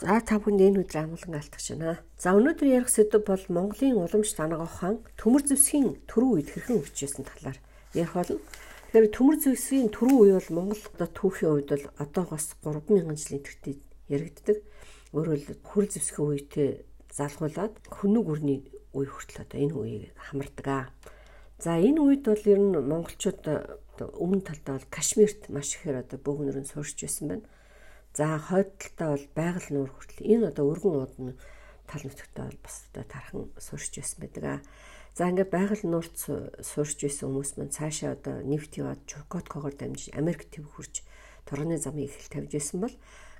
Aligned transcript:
За 0.00 0.16
та 0.24 0.40
бүхэнд 0.40 0.64
энэ 0.64 0.80
өдөр 0.80 1.12
амгалан 1.12 1.36
алтгах 1.36 1.60
шана. 1.60 2.00
За 2.16 2.32
өнөөдөр 2.32 2.72
ярих 2.72 2.88
сэдв 2.88 3.20
бол 3.20 3.44
Монголын 3.52 4.00
уламж 4.00 4.32
данаг 4.32 4.64
ухаан 4.64 5.04
төмөр 5.20 5.44
зэвсгийн 5.44 6.00
төрөө 6.08 6.40
үед 6.40 6.48
хэрхэн 6.56 6.80
өгчээсэн 6.80 7.28
талаар 7.28 7.60
ярих 7.92 8.16
болно. 8.16 8.40
Тэгэхээр 8.40 9.12
төмөр 9.12 9.36
зэвсгийн 9.44 9.92
төрөө 9.92 10.16
үе 10.24 10.32
бол 10.40 10.50
Монгол 10.56 10.82
одоо 10.96 11.08
түүхийн 11.12 11.52
үед 11.52 11.68
бол 11.68 11.86
одоогоос 12.00 12.46
3000 12.64 13.12
жилийн 13.12 13.44
тэртээ 13.44 13.76
яригддаг. 14.08 14.58
Өөрөөр 15.12 15.36
хэлбэл 15.36 15.68
хөр 15.68 15.86
зэвсгийн 15.92 16.28
үетэй 16.32 16.70
залгуулад 17.12 17.74
хөнөг 17.92 18.24
үрний 18.24 18.60
үе 18.96 19.04
хүртэл 19.04 19.44
одоо 19.44 19.58
энэ 19.60 19.76
үеийг 19.76 20.16
хамардаг 20.16 20.66
аа. 20.72 20.88
За 21.60 21.76
энэ 21.76 22.00
үед 22.00 22.24
бол 22.24 22.40
ер 22.48 22.56
нь 22.56 22.72
монголчууд 22.72 23.44
өмнө 24.16 24.48
талдаа 24.48 24.80
бол 24.80 24.88
Кашмирт 24.88 25.52
маш 25.52 25.76
ихээр 25.76 26.08
одоо 26.08 26.16
бөөгнөр 26.24 26.64
нь 26.64 26.72
суурьж 26.72 27.04
байсан 27.04 27.28
байна. 27.28 27.44
За 28.14 28.38
хойдталтаа 28.38 29.14
бол 29.14 29.26
байгаль 29.38 29.70
нуур 29.70 29.90
хүртэл 29.94 30.26
энэ 30.26 30.48
одоо 30.50 30.64
өргөн 30.74 30.96
уудны 30.98 31.32
тал 31.86 32.02
нутагтаа 32.02 32.50
бол 32.50 32.60
бас 32.66 32.76
одоо 32.90 33.04
тархан 33.06 33.42
суурьж 33.54 33.94
байсан 33.94 34.18
байдаг 34.18 34.44
аа. 34.44 34.60
За 35.14 35.30
ингээд 35.30 35.50
байгаль 35.54 35.86
нуурт 35.86 36.16
суурьж 36.18 36.98
байсан 37.02 37.30
хүмүүс 37.30 37.50
маань 37.54 37.74
цаашаа 37.74 38.18
одоо 38.18 38.42
нефт 38.42 38.74
яваад 38.82 39.06
Чукоткогоор 39.06 39.74
дамжиж 39.78 40.10
Америк 40.14 40.50
төв 40.50 40.66
хурж 40.74 41.06
торгоны 41.46 41.78
замыг 41.78 42.10
эхэл 42.10 42.34
тавьж 42.34 42.50
байсан 42.50 42.78
бол 42.82 42.94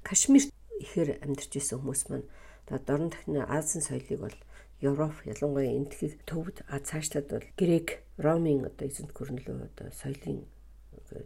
Кашмирт 0.06 0.54
ихээр 0.78 1.18
амьдарч 1.22 1.50
байсан 1.50 1.78
хүмүүс 1.82 2.02
маань 2.10 2.30
одоо 2.66 2.78
дорн 2.86 3.08
дахны 3.10 3.42
Азийн 3.42 3.82
соёлыг 3.82 4.20
бол 4.22 4.36
Европ 4.80 5.18
ялангуяа 5.26 5.74
энтхийг 5.74 6.22
төвд 6.30 6.62
а 6.70 6.78
цаашлаад 6.78 7.26
бол 7.30 7.46
Грек, 7.58 8.02
Ромын 8.18 8.64
одоо 8.70 8.86
эзэнт 8.86 9.12
гүрнэлөө 9.12 9.58
одоо 9.66 9.88
соёлын 9.92 10.46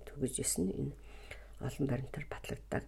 түгэж 0.09 0.34
исэн 0.41 0.73
энэ 0.73 0.92
олон 1.65 1.87
баримтаар 1.89 2.27
батлагддаг. 2.29 2.85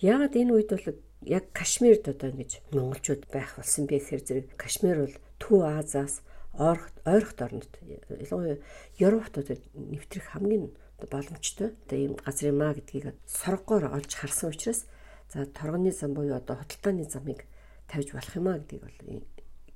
Яагаад 0.00 0.34
энэ 0.38 0.54
үед 0.54 0.70
бол 0.70 0.86
яг 1.26 1.44
Кашмирд 1.52 2.08
одоо 2.08 2.30
ингэж 2.30 2.62
монголчууд 2.72 3.28
байх 3.28 3.58
болсон 3.58 3.84
бэ 3.86 3.98
гэхээр 3.98 4.22
зэрэг 4.24 4.46
Кашмир 4.56 4.96
бол 5.04 5.16
Төв 5.42 5.60
Азаас 5.66 6.22
ойрох 6.54 6.88
ойрохт 7.04 7.38
орнод 7.42 7.72
ялангуяа 8.08 8.58
Европт 8.98 9.34
одоо 9.38 9.56
нэвтрэх 9.74 10.32
хамгийн 10.32 10.72
боломжтой 10.98 11.76
одоо 11.86 11.98
ийм 11.98 12.14
газар 12.16 12.48
юм 12.52 12.62
а 12.62 12.74
гэдгийг 12.74 13.14
соргоор 13.26 13.92
олж 13.92 14.12
харсан 14.14 14.50
учраас 14.50 14.86
за 15.32 15.46
торгоны 15.46 15.92
зам 15.92 16.14
буюу 16.14 16.36
одоо 16.36 16.56
худалдааны 16.56 17.04
замыг 17.04 17.44
тавьж 17.88 18.12
болох 18.12 18.36
юм 18.36 18.48
а 18.48 18.58
гэдгийг 18.58 18.82
бол 18.82 19.24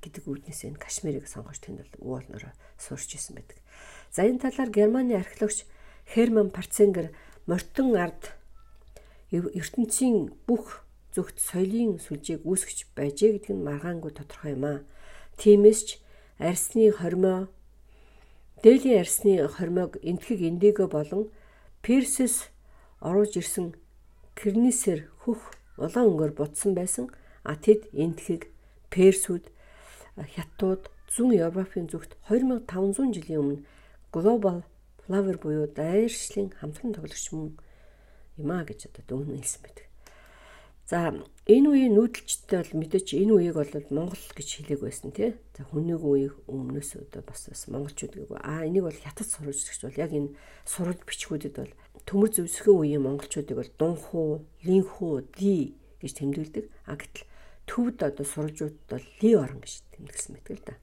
гэдэг 0.01 0.23
үүднээс 0.29 0.61
энэ 0.69 0.81
Кашмирыг 0.81 1.25
сонгож 1.25 1.57
тэнд 1.61 1.81
бол 1.81 2.21
уулнараа 2.21 2.53
суурч 2.77 3.17
исэн 3.17 3.41
байдаг. 3.41 3.57
За 4.13 4.21
энэ 4.21 4.39
талаар 4.39 4.69
Германы 4.69 5.17
археологч 5.17 5.65
Херман 6.05 6.53
Парценгер 6.53 7.09
мортон 7.49 7.97
ард 7.97 8.37
ертөнцийн 9.31 10.33
бүх 10.47 10.85
зөвхт 11.15 11.39
соёлын 11.39 11.97
сүлжээг 12.03 12.43
үүсгэж 12.43 12.91
байжээ 12.97 13.31
гэдэг 13.39 13.53
нь 13.55 13.65
маргаангүй 13.65 14.11
тодорхой 14.13 14.53
юм 14.53 14.65
аа. 14.67 14.79
Тиймээс 15.39 15.81
ч 15.87 15.89
арсны 16.37 16.91
хормоо 16.91 17.47
дээлийн 18.63 19.01
арсны 19.01 19.47
хормоог 19.47 19.97
энтхэг 20.03 20.39
индиго 20.43 20.85
болон 20.91 21.31
Персес 21.81 22.49
оруулж 22.99 23.37
ирсэн 23.37 23.77
Кирнисэр 24.35 25.07
хөх 25.23 25.53
улаан 25.77 26.09
өнгөөр 26.11 26.33
бутсан 26.35 26.73
байсан. 26.75 27.07
А 27.45 27.55
тэд 27.55 27.87
энтхэг 27.93 28.49
Персүүд 28.89 29.45
хятадууд 30.17 30.89
зүүн 31.13 31.31
Европын 31.47 31.87
зүгт 31.87 32.17
2500 32.27 33.15
жилийн 33.15 33.39
өмнө 33.39 33.63
Global 34.11 34.63
Flower 35.05 35.37
буюу 35.37 35.67
дайршлын 35.69 36.49
хамтран 36.57 36.95
тоглогч 36.95 37.29
мөн 37.31 37.53
юм 38.37 38.51
а 38.51 38.63
гэж 38.63 38.91
одоо 38.91 39.03
дүүн 39.07 39.39
хэлсэн 39.39 39.61
байдаг. 39.63 39.85
За 40.85 41.09
энэ 41.49 41.65
үеийн 41.65 41.97
нүүдэлчтэй 41.97 42.61
бол 42.61 42.73
мэдээч 42.77 43.17
энэ 43.17 43.33
үеийг 43.33 43.57
бол 43.57 43.73
Монгол 43.89 44.25
гэж 44.37 44.49
хэлээг 44.61 44.81
байсан 44.85 45.09
тий. 45.17 45.33
За 45.57 45.65
хүнийг 45.65 46.05
үеийг 46.05 46.37
өмнөөс 46.45 47.01
одоо 47.01 47.25
бас 47.25 47.49
бас 47.49 47.65
монголчууд 47.73 48.13
гэв. 48.13 48.37
А 48.37 48.61
энийг 48.69 48.85
бол 48.85 48.93
хятад 48.93 49.25
сурвалжлагч 49.25 49.81
бол 49.81 49.97
яг 49.97 50.13
энэ 50.13 50.37
сурвалж 50.69 51.01
бичгүүдэд 51.09 51.57
бол 51.57 51.73
төмөр 52.05 52.29
зөвсгөн 52.37 52.77
үеийн 52.85 53.01
монголчуудыг 53.01 53.57
бол 53.57 53.71
дунхуу, 53.81 54.45
линхүү, 54.61 55.13
ди 55.33 55.73
гэж 56.05 56.11
тэмдэглэдэг. 56.21 56.65
А 56.85 56.93
гэтэл 57.01 57.25
төвд 57.65 57.97
одоо 58.05 58.25
сурвалжууд 58.29 58.77
бол 58.85 59.05
ли 59.25 59.29
орон 59.33 59.65
гэж 59.65 59.73
тэмдэглэсэн 59.89 60.37
байдаг 60.37 60.53
л 60.53 60.65
да. 60.69 60.75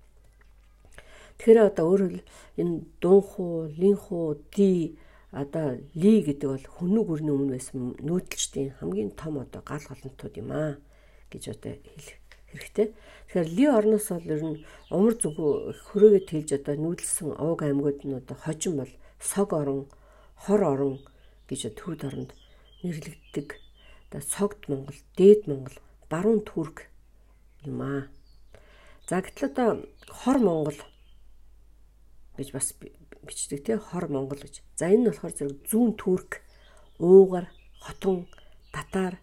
Тэгэхээр 1.38 1.62
одоо 1.62 1.84
өөрөөр 1.94 2.14
энэ 2.58 2.74
дунхуу, 2.98 3.70
линхүү, 3.70 4.26
ди 4.50 4.98
одоо 5.32 5.80
ли 5.96 6.20
гэдэг 6.20 6.48
бол 6.48 6.66
хүннүг 6.76 7.08
өрний 7.08 7.32
өмнө 7.32 7.56
байсан 7.56 7.96
нүүдэлчдийн 8.04 8.76
хамгийн 8.76 9.16
том 9.16 9.40
одоо 9.40 9.64
гал 9.64 9.80
голонтууд 9.80 10.34
юм 10.36 10.52
аа 10.52 10.76
гэж 11.32 11.56
одоо 11.56 11.72
хэлэх 11.72 12.20
хэрэгтэй. 12.52 12.88
Тэгэхээр 12.92 13.48
ли 13.56 13.64
орноос 13.64 14.08
бол 14.12 14.28
ер 14.28 14.42
нь 14.44 14.60
умар 14.92 15.16
зүгөө 15.16 15.52
хөрөөгөө 15.88 16.22
тэлж 16.28 16.50
одоо 16.52 16.76
нүүдэлсэн 16.76 17.32
овг 17.40 17.60
аймагуд 17.64 18.04
нь 18.04 18.18
одоо 18.20 18.36
хожим 18.36 18.76
бол 18.76 18.92
сог 19.16 19.48
орон, 19.56 19.88
хор 20.36 20.60
орон 20.60 20.94
гэж 21.48 21.72
төвд 21.80 22.04
оронд 22.04 22.30
нэрлэгддэг. 22.84 23.56
Одоо 24.12 24.20
согд 24.20 24.68
Монгол, 24.68 25.00
дээд 25.16 25.48
Монгол, 25.48 25.76
баруун 26.12 26.44
Түрк 26.44 26.92
юм 27.64 27.80
аа. 27.80 28.12
За 29.08 29.24
гэтэл 29.24 29.48
одоо 29.48 29.68
хор 30.12 30.36
Монгол 30.36 30.76
гэж 32.36 32.52
бас 32.52 32.76
бичдэг 33.26 33.60
тий 33.64 33.76
хор 33.76 34.08
монгол 34.08 34.40
гэж. 34.42 34.62
За 34.76 34.90
энэ 34.90 34.98
нь 35.02 35.08
болохоор 35.10 35.34
зэрэг 35.34 35.58
зүүн 35.70 35.92
турк, 35.96 36.42
уугар, 36.98 37.46
хотон, 37.80 38.26
татар, 38.74 39.18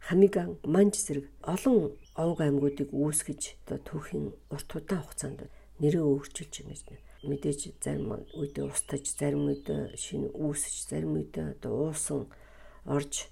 хамиган, 0.00 0.58
манж 0.64 0.94
зэрэг 0.98 1.26
олон 1.42 1.94
овг 2.18 2.38
аймагуудыг 2.40 2.90
үүсгэж 2.92 3.42
одоо 3.64 3.78
түүхийн 3.88 4.26
урт 4.52 4.68
удаан 4.76 5.02
хугацаанд 5.02 5.40
нэрээ 5.80 6.04
өөрчилж 6.04 6.54
юм 6.60 6.68
гэж 6.70 6.80
мэдээж 7.22 7.60
зарим 7.78 8.10
үедээ 8.34 8.66
устж, 8.66 9.06
зарим 9.14 9.46
үедээ 9.46 9.94
шинэ 9.94 10.34
үүсэж, 10.34 10.74
зарим 10.90 11.14
үедээ 11.14 11.54
одоо 11.54 11.72
уусан 11.86 12.26
орж, 12.84 13.30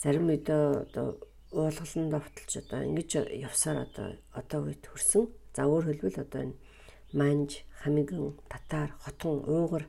зарим 0.00 0.32
үедээ 0.32 0.88
одоо 0.88 1.20
уулгалан 1.52 2.08
давталж 2.08 2.52
одоо 2.64 2.80
ингэж 2.88 3.10
явсаар 3.44 3.84
одоо 3.84 4.08
одоо 4.32 4.60
үед 4.64 4.84
хүрсэн. 4.88 5.28
За 5.52 5.68
өөр 5.68 5.84
хэлбэл 5.92 6.24
одоо 6.24 6.40
энэ 6.48 6.56
манж, 7.12 7.64
хамиган, 7.80 8.36
татар, 8.48 8.92
хотон, 9.04 9.44
уугар 9.46 9.86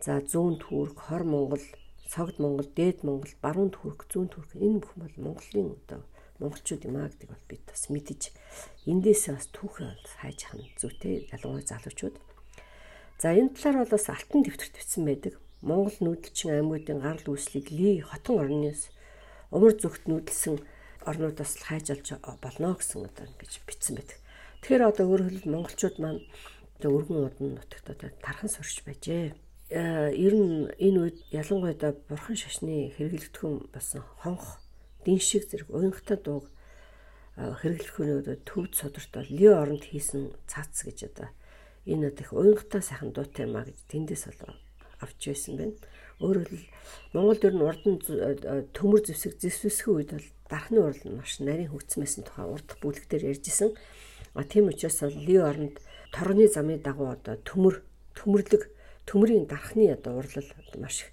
за 0.00 0.20
зүүн 0.20 0.58
түүрк, 0.62 0.98
хор 1.06 1.24
Монгол, 1.24 1.64
согд 2.08 2.38
Монгол, 2.38 2.68
дээд 2.76 3.04
Монгол, 3.06 3.32
баруун 3.42 3.70
түүрк, 3.70 4.06
зүүн 4.10 4.28
түүрк 4.32 4.50
энэ 4.58 4.82
бүхэн 4.82 5.00
бол 5.02 5.16
Монголын 5.24 5.70
одоо 5.78 6.02
монголчууд 6.42 6.82
юм 6.84 6.96
а 6.98 7.08
гэдэг 7.08 7.30
бол 7.30 7.46
бид 7.48 7.62
бас 7.62 7.86
мэдэж 7.88 8.22
эндээсээ 8.90 9.34
бас 9.38 9.46
түүхээ 9.54 9.90
хайж 10.18 10.38
хана 10.50 10.66
зүйтэй 10.76 11.30
ялангуяа 11.30 11.62
залуучууд. 11.62 12.16
За 13.22 13.30
энэ 13.30 13.54
талаар 13.54 13.86
бол 13.86 13.94
бас 13.94 14.06
алтан 14.10 14.42
дэвтэрт 14.42 14.74
бичсэн 14.74 15.04
байдаг. 15.06 15.34
Монгол 15.62 15.96
нүүдэлчин 16.02 16.50
аймагуудын 16.58 17.00
гарал 17.00 17.30
үүслийг 17.30 17.70
ли 17.70 18.02
хотон 18.02 18.42
орноос 18.42 18.90
умар 19.54 19.72
зүгт 19.78 20.10
нүүдэлсэн 20.10 20.58
орнуудаас 21.06 21.52
хайж 21.62 21.94
олж 21.94 22.08
болно 22.42 22.74
гэсэн 22.74 23.06
одоо 23.06 23.24
ингэж 23.30 23.52
бичсэн 23.64 23.94
байдаг. 23.96 24.18
Тэгэхээр 24.64 24.88
одоо 24.88 25.04
өөрөөр 25.12 25.28
хэлбэл 25.28 25.52
монголчууд 25.60 25.96
маань 26.00 26.24
одоо 26.80 26.90
өргөн 26.96 27.28
удан 27.28 27.60
нутагт 27.60 27.84
одоо 27.84 28.08
тархан 28.24 28.48
сурч 28.48 28.80
байжээ. 28.88 29.36
Э, 29.68 30.08
ер 30.16 30.32
нь 30.32 30.72
энэ 30.80 30.98
үед 31.04 31.18
ялангуяа 31.36 31.92
бурхан 32.08 32.32
шашны 32.32 32.88
хэрэглэгдэхүүн 32.96 33.68
болсон 33.68 34.00
хонх 34.24 34.64
дин 35.04 35.20
шиг 35.20 35.44
зэрэг 35.52 35.68
уянгатай 35.68 36.16
дууг 36.16 36.48
э, 37.36 37.52
хэрэглэхүүнээ 37.60 38.18
одоо 38.24 38.36
төвд 38.40 38.72
содортой 38.72 39.28
ли 39.28 39.52
оронд 39.52 39.84
хийсэн 39.84 40.32
цац 40.48 40.80
гэж 40.80 41.12
одоо 41.12 41.28
энэ 41.84 42.08
одоо 42.08 42.24
их 42.24 42.32
уянгатай 42.32 42.80
сайхан 42.80 43.12
дуутай 43.12 43.44
юм 43.44 43.60
а 43.60 43.68
гэж 43.68 43.76
тэндээс 43.92 44.32
бол 44.32 44.56
авч 45.04 45.20
байсан 45.28 45.60
байна. 45.60 45.76
Өөрөөр 46.24 46.48
хэл 46.48 46.68
Монголд 47.12 47.44
ер 47.44 47.52
нь 47.52 47.66
урд 47.68 47.84
нь 47.84 48.00
э, 48.00 48.64
төмөр 48.72 49.04
зэвсэг 49.04 49.36
зэвсвэсхэн 49.44 49.92
үед 49.92 50.10
бол 50.16 50.28
дархны 50.48 50.80
урал 50.80 51.04
нь 51.04 51.20
маш 51.20 51.36
нарийн 51.44 51.68
хөгцмэсэн 51.68 52.24
тухай 52.24 52.48
урд 52.48 52.68
бүлэгтэр 52.80 53.28
ярьжсэн. 53.28 53.76
А 54.34 54.42
тийм 54.44 54.68
учраас 54.68 55.00
ли 55.00 55.36
оронд 55.36 55.80
торгоны 56.12 56.48
замын 56.48 56.82
дагуу 56.82 57.10
одоо 57.14 57.36
төмөр 57.48 57.82
төмөрлөг 58.18 58.62
төмөрийн 59.06 59.46
дархны 59.46 59.92
одоо 59.92 60.18
урлал 60.18 60.48
маш 60.78 61.02
их 61.02 61.10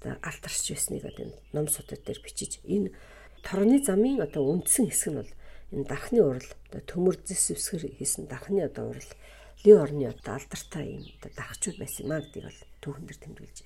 одоо 0.00 0.16
алтарч 0.22 0.70
байсныг 0.70 1.04
одоо 1.04 1.32
ном 1.52 1.68
судад 1.68 2.00
дээр 2.04 2.20
бичиж 2.24 2.60
энэ 2.64 2.92
торгоны 3.44 3.78
замын 3.84 4.20
одоо 4.20 4.42
үндсэн 4.52 4.88
хэсэг 4.88 5.12
нь 5.12 5.18
бол 5.20 5.32
энэ 5.72 5.84
дархны 5.84 6.20
урал 6.24 6.50
одоо 6.68 6.80
төмөр 6.80 7.16
зэс 7.24 7.56
үсгэр 7.56 7.92
хийсэн 7.98 8.24
дархны 8.26 8.64
одоо 8.64 8.88
урал 8.90 9.10
ли 9.64 9.72
орны 9.72 10.04
одоо 10.08 10.34
алдартай 10.38 10.84
юм 10.96 11.04
одоо 11.20 11.30
дархчуд 11.36 11.76
байсан 11.78 12.06
юм 12.06 12.12
а 12.12 12.20
гэдгийг 12.20 12.44
бол 12.46 12.60
түүхэн 12.82 13.06
дээр 13.06 13.20
тэмдэглэж 13.20 13.58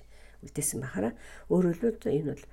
үлдээсэн 0.43 0.79
бахараа 0.81 1.13
өөрөөр 1.53 1.77
хэлбэл 1.77 2.17
энэ 2.17 2.31
бол 2.33 2.45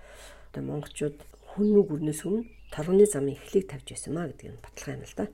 одоо 0.53 0.63
монголчууд 0.69 1.19
хүн 1.55 1.67
нүг 1.73 1.89
өрнөөс 1.95 2.21
өмнө 2.29 2.45
торгоны 2.75 3.07
замын 3.09 3.39
эхлийг 3.41 3.67
тавьж 3.73 3.89
байсан 3.89 4.13
маа 4.13 4.29
гэдгийг 4.29 4.61
баталгаа 4.61 4.97
юм 5.01 5.07
л 5.09 5.17
да 5.17 5.27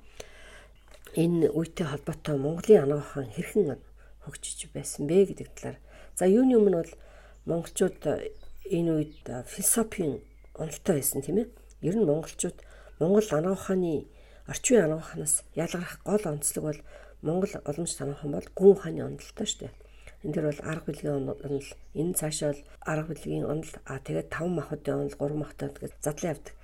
энэ 1.15 1.47
үетэй 1.55 1.87
холбоотой 1.87 2.37
Монголын 2.39 2.83
анаа 2.83 3.03
хаан 3.03 3.31
хэрхэн 3.31 3.79
хөгжиж 4.27 4.75
байсан 4.75 5.07
бэ 5.07 5.31
гэдэг 5.31 5.49
талаар. 5.55 5.79
За 6.19 6.27
юуны 6.27 6.59
өмнө 6.59 6.83
бол 6.83 6.93
монголчууд 7.47 8.03
энэ 8.67 8.91
үед 8.91 9.23
философийн 9.47 10.19
уналтай 10.59 10.99
байсан 10.99 11.23
тийм 11.23 11.39
ээ. 11.39 11.49
Ер 11.87 11.95
нь 11.95 12.09
монголчууд 12.09 12.59
Монгол 12.99 13.29
анаа 13.31 13.55
ухааны 13.55 14.11
орчин 14.51 14.75
үеийн 14.75 14.87
анаа 14.91 14.99
ухаанаас 14.99 15.47
ялгарх 15.55 16.03
гол 16.03 16.25
онцлог 16.27 16.65
бол 16.67 16.81
Монгол 17.23 17.53
уламж 17.63 17.93
танах 17.95 18.19
хүн 18.19 18.35
бол 18.35 18.49
гүн 18.59 18.73
ухааны 18.75 19.01
онолтой 19.07 19.47
шүү 19.47 19.61
дээ. 19.71 19.73
Энэ 20.25 20.35
дэр 20.35 20.47
бол 20.51 20.63
арга 20.67 20.89
билгийн 20.91 21.31
онол, 21.31 21.69
энэ 21.95 22.17
цаашаа 22.19 22.51
бол 22.51 22.63
арга 22.83 23.15
билгийн 23.15 23.47
онол, 23.47 23.73
а 23.87 24.03
тэгээд 24.03 24.33
таван 24.35 24.55
махуудын 24.57 24.95
онол, 25.05 25.19
гурван 25.21 25.41
махтай 25.45 25.69
тэгээд 25.69 25.95
задлан 26.03 26.33
явдаг. 26.33 26.55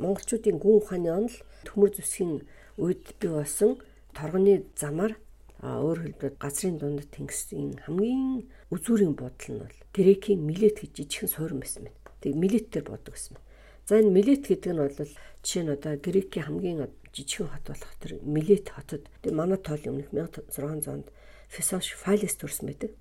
Монголчуудын 0.00 0.58
гүн 0.58 0.76
ухааны 0.80 1.10
онол 1.12 1.36
төмөр 1.68 1.90
зүсгийн 1.92 2.40
үед 2.80 3.04
бий 3.20 3.30
болсон 3.30 3.76
торгоны 4.16 4.64
замаар 4.76 5.16
өөр 5.62 5.98
хэлбэл 6.04 6.40
газрын 6.40 6.76
дунд 6.78 7.06
тэнгисийн 7.14 7.82
хамгийн 7.86 8.46
үзүүрийн 8.74 9.14
бодол 9.14 9.50
нь 9.50 9.62
бол 9.62 9.78
грекийн 9.96 10.40
милет 10.42 10.80
гэж 10.80 10.90
жижигхэн 10.96 11.30
суурин 11.30 11.60
байсан 11.62 11.86
байна. 11.86 11.98
Тэг 12.22 12.34
милетээр 12.36 12.86
бодог 12.86 13.14
гэсэн 13.14 13.34
байна. 13.36 13.50
За 13.86 13.98
энэ 13.98 14.14
Милет 14.14 14.46
гэдэг 14.46 14.72
нь 14.72 14.78
бол 14.78 14.94
жишээ 15.42 15.62
нь 15.66 15.74
одоо 15.74 15.98
Грекийн 15.98 16.46
хамгийн 16.46 16.86
жижигхэн 17.10 17.50
хот 17.50 17.66
болох 17.66 17.94
тэр 17.98 18.22
Милет 18.22 18.70
хотод 18.70 19.02
манай 19.26 19.58
тоолын 19.58 20.06
өмнөх 20.06 20.30
1600-д 20.54 21.10
Фесош 21.50 21.98
Фалес 21.98 22.38
төрсэн 22.38 22.70
байдаг. 22.70 22.94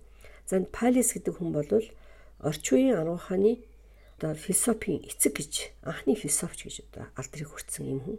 За 0.50 0.58
энэ 0.58 0.74
Палес 0.74 1.14
гэдэг 1.14 1.38
хүн 1.38 1.54
бол 1.54 1.70
орчин 2.42 2.74
үеийн 2.74 2.98
Арууханы 2.98 3.62
одоо 4.18 4.34
философийн 4.34 5.06
эцэг 5.06 5.38
гэж 5.38 5.54
анхны 5.86 6.18
философч 6.18 6.66
гэж 6.66 6.76
одоо 6.90 7.06
алдрыг 7.14 7.48
хүртсэн 7.54 7.86
юм 7.86 8.00
хүн. 8.02 8.18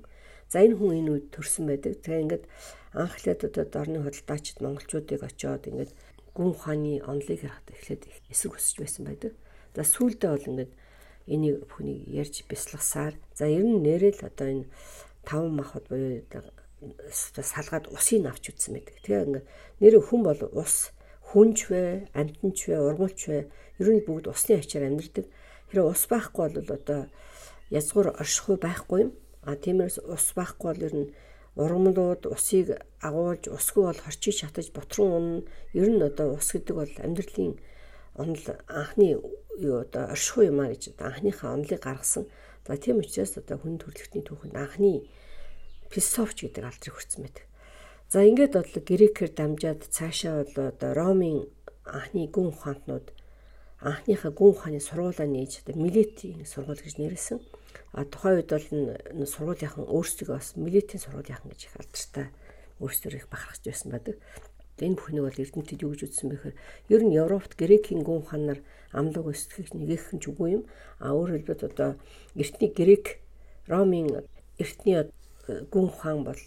За 0.53 0.61
энэ 0.61 0.77
хүн 0.77 0.93
энэ 1.01 1.11
үед 1.17 1.27
төрсэн 1.33 1.65
байдаг. 1.65 2.05
Тэгээ 2.05 2.25
ингээд 2.29 2.45
анхлаад 2.93 3.41
одоо 3.49 3.81
орны 3.81 3.99
хөдөлтаачд 4.05 4.61
монголчуудыг 4.61 5.25
очиод 5.25 5.65
ингээд 5.65 5.97
гүн 6.37 6.53
ухааны 6.53 7.01
онлыг 7.09 7.41
харахад 7.41 7.73
эхлээд 7.73 8.03
эсрэг 8.29 8.61
өсөж 8.61 8.77
байсан 8.85 9.03
байдаг. 9.09 9.33
За 9.73 9.81
сүүлдээ 9.89 10.29
бол 10.29 10.51
ингээд 10.53 10.73
энийг 11.33 11.57
бүхнийг 11.65 12.05
ярьж 12.05 12.45
бясалгасаар 12.45 13.17
за 13.33 13.49
ер 13.49 13.65
нь 13.65 13.81
нэрэл 13.81 14.21
одоо 14.29 14.49
энэ 14.53 14.69
таван 15.25 15.57
махад 15.57 15.89
буюу 15.89 16.21
салгаад 17.41 17.89
усыг 17.89 18.29
авч 18.29 18.53
үтсэн 18.53 18.77
байдаг. 18.77 18.97
Тэгээ 19.01 19.25
ингээ 19.25 19.45
нэр 19.81 19.95
хүн 20.05 20.21
бол 20.21 20.41
ус 20.53 20.93
хүнч 21.33 21.59
вэ, 21.73 22.13
амтанч 22.13 22.69
вэ, 22.69 22.77
ургуулч 22.77 23.21
вэ 23.33 23.49
ер 23.81 23.89
нь 23.89 24.05
бүгд 24.05 24.29
усны 24.29 24.61
ачаар 24.61 24.93
амьдардаг. 24.93 25.25
Хэрэв 25.73 25.87
ус 25.89 26.03
байхгүй 26.13 26.61
бол 26.61 26.71
одоо 26.77 27.01
язгуур 27.73 28.13
оршихуй 28.21 28.61
байхгүй 28.61 28.99
юм. 29.09 29.13
А 29.43 29.57
тиймээс 29.59 29.99
ус 30.07 30.27
байхгүй 30.39 30.67
бол 30.71 30.87
ер 30.87 30.95
нь 30.95 31.13
ургамлууд 31.59 32.31
усыг 32.31 32.79
агуулж 33.03 33.51
усгүй 33.51 33.85
бол 33.91 34.01
хорчиж 34.01 34.35
шатаж 34.41 34.71
ботрон 34.71 35.11
унна. 35.19 35.43
Ер 35.75 35.89
нь 35.91 36.03
одоо 36.03 36.39
ус 36.39 36.49
гэдэг 36.55 36.75
бол 36.79 36.95
амьдралын 37.03 37.59
онол 38.15 38.47
анхны 38.69 39.19
юу 39.59 39.77
одоо 39.85 40.15
оршихуй 40.15 40.47
юмаа 40.49 40.73
гэж 40.73 40.95
одоо 40.95 41.07
анхныхаа 41.11 41.55
онолыг 41.55 41.81
гаргасан. 41.83 42.25
За 42.67 42.77
тийм 42.77 43.03
учраас 43.03 43.37
одоо 43.37 43.59
хүн 43.59 43.83
төрөлхтний 43.83 44.25
түүхэнд 44.25 44.57
анхны 44.57 45.11
философч 45.91 46.47
гэдэг 46.47 46.65
алдрыг 46.65 46.95
хүртсэн 46.95 47.23
байдаг. 47.27 47.45
За 48.13 48.23
ингээд 48.23 48.53
бол 48.57 48.73
грекээр 48.73 49.33
дамжаад 49.35 49.81
цаашаа 49.91 50.45
бол 50.45 50.71
одоо 50.73 50.91
ромын 50.95 51.51
анхны 51.85 52.31
гүн 52.31 52.55
ухаантнууд 52.55 53.11
анхныхаа 53.83 54.31
гүн 54.31 54.55
ухааны 54.55 54.81
сургуулаа 54.81 55.27
нээж 55.27 55.67
одоо 55.67 55.75
милетийн 55.75 56.47
сургууль 56.47 56.79
гэж 56.79 56.97
нэрлсэн. 57.03 57.39
А 57.93 58.07
тухайн 58.07 58.39
үед 58.39 58.51
бол 58.55 59.27
сургуулийнхан 59.27 59.85
өөрсдөө 59.91 60.29
бас 60.31 60.55
милетийн 60.55 61.03
сургуулийнхан 61.03 61.51
гэж 61.51 61.61
их 61.67 61.77
алдартай 61.77 62.27
өөрсдөө 62.79 63.19
их 63.19 63.27
бахархаж 63.27 63.63
байсан 63.67 63.91
байдаг. 63.91 64.17
Энэ 64.83 64.99
бүхнийг 64.99 65.25
бол 65.27 65.43
эрдэмтэд 65.43 65.83
юу 65.83 65.95
гэж 65.95 66.03
үзсэн 66.11 66.29
бэхээр 66.31 66.57
ер 66.91 67.03
нь 67.07 67.15
Европт 67.15 67.55
грекийн 67.55 68.03
гүн 68.03 68.23
ухаанаар 68.23 68.61
амлаг 68.91 69.27
өсгөх 69.31 69.71
нэгэх 69.75 70.15
ч 70.19 70.25
үгүй 70.27 70.59
юм. 70.59 70.63
А 70.99 71.15
өөр 71.15 71.39
хэлбэл 71.39 71.71
одоо 71.71 71.91
эртний 72.35 72.71
грек 72.71 73.23
ромын 73.71 74.27
эртний 74.59 75.07
гүн 75.71 75.87
ухаан 75.87 76.25
бол 76.27 76.43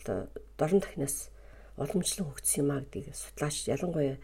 дорн 0.59 0.79
дахнаас 0.83 1.31
уламжлан 1.77 2.27
хөгжсөн 2.27 2.59
юм 2.63 2.71
а 2.71 2.83
гэдгийг 2.83 3.15
судлаач 3.15 3.67
ялангуяа 3.71 4.17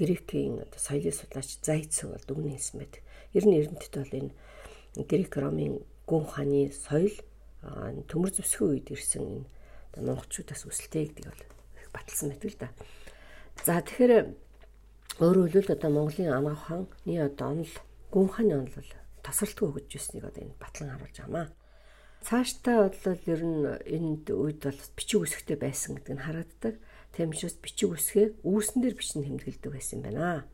грекийн 0.00 0.64
соёлын 0.72 1.12
судлаач 1.12 1.60
Зайц 1.60 1.94
бол 2.08 2.24
дүгнэн 2.24 2.56
хэлсэн 2.56 2.78
байдаг. 2.80 3.02
Ер 3.36 3.44
нь 3.44 3.58
эрдэмтэд 3.60 3.94
бол 4.00 4.16
энэ 4.16 4.32
грек 5.04 5.32
ромын 5.36 5.84
гүн 6.08 6.22
ухааны 6.24 6.72
соёл 6.72 7.12
төмөр 8.08 8.30
зэвсгийн 8.32 8.70
үед 8.80 8.88
ирсэн 8.88 9.22
энэ 9.28 9.46
монголчуудаас 10.00 10.64
өсөлтэй 10.64 11.12
гэдэг 11.12 11.24
бол 11.28 11.42
баталсан 11.92 12.32
байдаг 12.32 12.48
л 12.48 12.60
да. 12.64 12.68
За 13.60 13.84
тэгэхээр 13.84 14.32
Өөрөөр 15.20 15.52
хэлбэл 15.52 15.76
одоо 15.76 15.90
Монголын 15.92 16.32
ана 16.32 16.56
ухааны 16.56 17.18
одоо 17.20 17.46
онол 17.52 17.74
гүн 18.08 18.24
ухааны 18.24 18.54
онол 18.56 18.88
тасралтгүй 19.20 19.68
өгж 19.68 20.00
ирснийг 20.00 20.24
одоо 20.24 20.48
энэ 20.48 20.56
батлан 20.56 20.96
харуулж 20.96 21.16
байгаамаа. 21.20 21.46
Цаашдаа 22.20 22.92
бол 22.92 23.22
ер 23.26 23.42
нь 23.42 23.64
энд 23.88 24.28
үед 24.28 24.60
бол 24.64 24.82
бичиг 24.96 25.24
үсгтэй 25.24 25.56
байсан 25.56 25.96
гэдэг 25.96 26.14
нь 26.14 26.24
харагддаг. 26.24 26.74
Тэмчээс 27.16 27.56
бичиг 27.64 27.96
үсгээ 27.96 28.44
үүсэн 28.44 28.84
дээр 28.84 28.96
бичнэ 29.00 29.24
хэмтгэлдэг 29.24 29.72
байсан 29.72 29.98
юм 29.98 30.04
байна. 30.04 30.44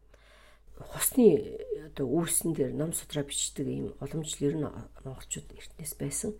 Хусны 0.78 1.58
одоо 1.90 2.06
үүсэн 2.06 2.54
дээр 2.54 2.72
ном 2.76 2.94
судраа 2.94 3.26
бичдэг 3.26 3.66
ийм 3.66 3.86
уламжлал 3.98 4.46
ер 4.46 4.56
нь 4.56 4.66
монголчууд 5.02 5.48
эртнээс 5.52 5.94
байсан. 5.98 6.38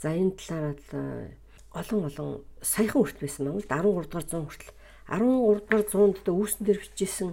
За 0.00 0.14
энэ 0.14 0.38
талаар 0.40 1.36
олон 1.72 2.00
олон 2.08 2.30
саяхан 2.60 3.00
хүрт 3.02 3.18
байсан 3.20 3.48
Монголд 3.48 3.68
13 3.68 4.08
дугаар 4.08 4.08
100 4.08 4.44
хүртэл 4.44 4.72
13 5.08 5.68
дугаар 5.68 5.84
100-д 5.88 6.28
үүсэн 6.30 6.62
дээр 6.64 6.80
бичижсэн 6.84 7.30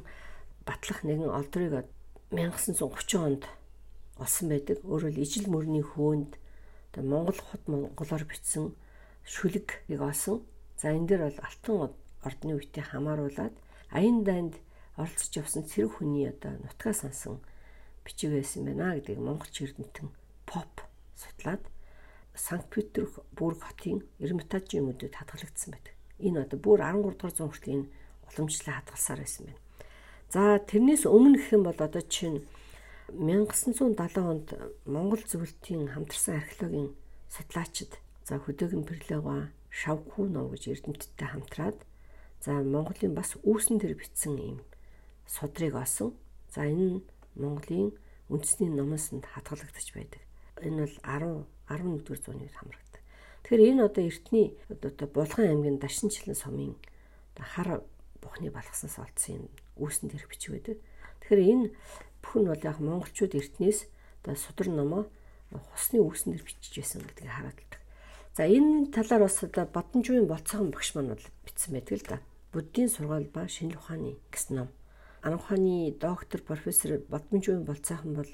батлах 0.63 0.99
нэгэн 1.03 1.31
олдрыг 1.31 1.87
1930 2.31 3.19
онд 3.19 3.43
олсон 4.15 4.47
байдаг. 4.47 4.79
Өөрөөр 4.87 5.17
ижил 5.19 5.51
мөрний 5.51 5.83
хөөнд 5.83 6.38
одоо 6.91 7.03
Монгол 7.03 7.39
хот 7.39 7.63
монголоор 7.67 8.23
бичсэн 8.25 8.75
шүлгийг 9.23 9.85
олсон. 9.89 10.43
За 10.77 10.91
энэ 10.91 11.07
дээр 11.07 11.21
бол 11.29 11.39
алтан 11.45 11.93
ордны 12.25 12.53
үетэй 12.57 12.83
хамааруулад 12.83 13.53
аян 13.93 14.23
дайнд 14.23 14.55
оролцож 14.97 15.33
явсан 15.37 15.63
цэрэг 15.63 16.01
хүний 16.01 16.27
одоо 16.27 16.57
нутгаа 16.59 16.93
сансан 16.93 17.39
бичиг 18.03 18.31
байсан 18.33 18.65
байна 18.65 18.95
гэдгийг 18.95 19.19
монголч 19.19 19.55
эрдэмтэн 19.61 20.09
поп 20.45 20.73
судлаад 21.15 21.63
Санкт 22.35 22.69
Петербург 22.69 23.59
хотын 23.59 23.99
Эрмитажийн 24.19 24.87
мөдөд 24.87 25.11
хадгалагдсан 25.11 25.75
байдаг. 25.75 25.93
Энэ 26.23 26.47
одоо 26.47 26.59
бүр 26.59 26.79
13 26.79 27.19
дугаар 27.19 27.35
зуун 27.35 27.51
хүртэл 27.51 27.75
энэ 27.75 27.89
уламжлалаа 28.31 28.75
хадгалсаар 28.79 29.19
байсан 29.19 29.43
байна. 29.45 29.61
За 30.31 30.41
тэрнээс 30.63 31.03
өмнө 31.03 31.35
гэх 31.35 31.51
юм 31.51 31.63
бол 31.67 31.75
одоо 31.75 32.03
чинь 32.07 32.47
1970 33.13 34.17
онд 34.21 34.47
Монгол 34.85 35.21
зөвлөлтийн 35.25 35.93
хамтарсан 35.93 36.37
археологийн 36.37 36.93
судлаачид 37.29 37.97
за 38.25 38.37
хөдөөгөн 38.37 38.83
Перлева 38.85 39.49
Шавхүү 39.69 40.29
нов 40.29 40.53
гэж 40.53 40.63
эрдэмтдтэй 40.73 41.29
хамтраад 41.29 41.77
за 42.41 42.61
Монголын 42.61 43.13
бас 43.13 43.37
үүсэн 43.41 43.81
төр 43.81 43.93
бичсэн 43.97 44.37
юм 44.37 44.59
судрыг 45.29 45.75
олсон. 45.77 46.13
За 46.49 46.65
энэ 46.65 47.01
Монголын 47.37 47.93
үндэсний 48.29 48.69
номосонд 48.69 49.25
хадгалагдаж 49.29 49.87
байдаг. 49.93 50.21
Энэ 50.61 50.85
бол 50.85 50.97
10 51.05 51.45
11-р 51.69 52.17
зууны 52.17 52.49
үед 52.49 52.57
хамрагддаг. 52.57 53.01
Тэгэхээр 53.45 53.65
энэ 53.69 53.85
одоо 53.85 54.03
эртний 54.09 54.47
одоо 54.69 55.07
Булган 55.07 55.47
аймгийн 55.49 55.77
Дашинчлан 55.77 56.35
сумын 56.35 56.73
хар 57.37 57.85
бухны 58.21 58.51
балгаснаас 58.51 58.99
олдсон 58.99 59.35
юм 59.35 59.45
үүсэн 59.77 60.09
дээрх 60.09 60.27
бичиг 60.27 60.51
байдаг. 60.57 60.77
Тэгэхээр 61.21 61.41
энэ 61.45 61.65
бүхэн 62.21 62.45
бол 62.47 62.63
яг 62.63 62.77
монголчууд 62.79 63.33
эртнээс 63.35 63.87
одоо 64.23 64.35
судар 64.35 64.67
номоо 64.67 65.03
хусны 65.51 65.99
үүсэн 65.99 66.33
дээр 66.35 66.45
бичиж 66.45 66.73
байсан 66.77 67.01
гэдгийг 67.01 67.31
харааддаг. 67.33 67.79
За 68.37 68.45
энэ 68.45 68.91
талаар 68.93 69.25
бас 69.25 69.43
одоо 69.43 69.65
Бодонжуун 69.65 70.27
болцоохон 70.27 70.71
багш 70.71 70.95
маань 70.95 71.11
бол 71.17 71.25
бичсэн 71.45 71.73
байдаг 71.73 71.97
л 71.97 72.07
да. 72.07 72.17
Буддийн 72.53 72.89
сургаал 72.89 73.27
ба 73.33 73.47
шинжлэх 73.47 73.81
ухааны 73.81 74.15
гэсэн 74.31 74.55
ном. 74.55 74.69
Ан 75.21 75.33
ухааны 75.33 75.91
доктор 75.99 76.41
профессор 76.41 77.01
Бодонжуун 77.09 77.65
болцоохон 77.65 78.13
бол 78.13 78.31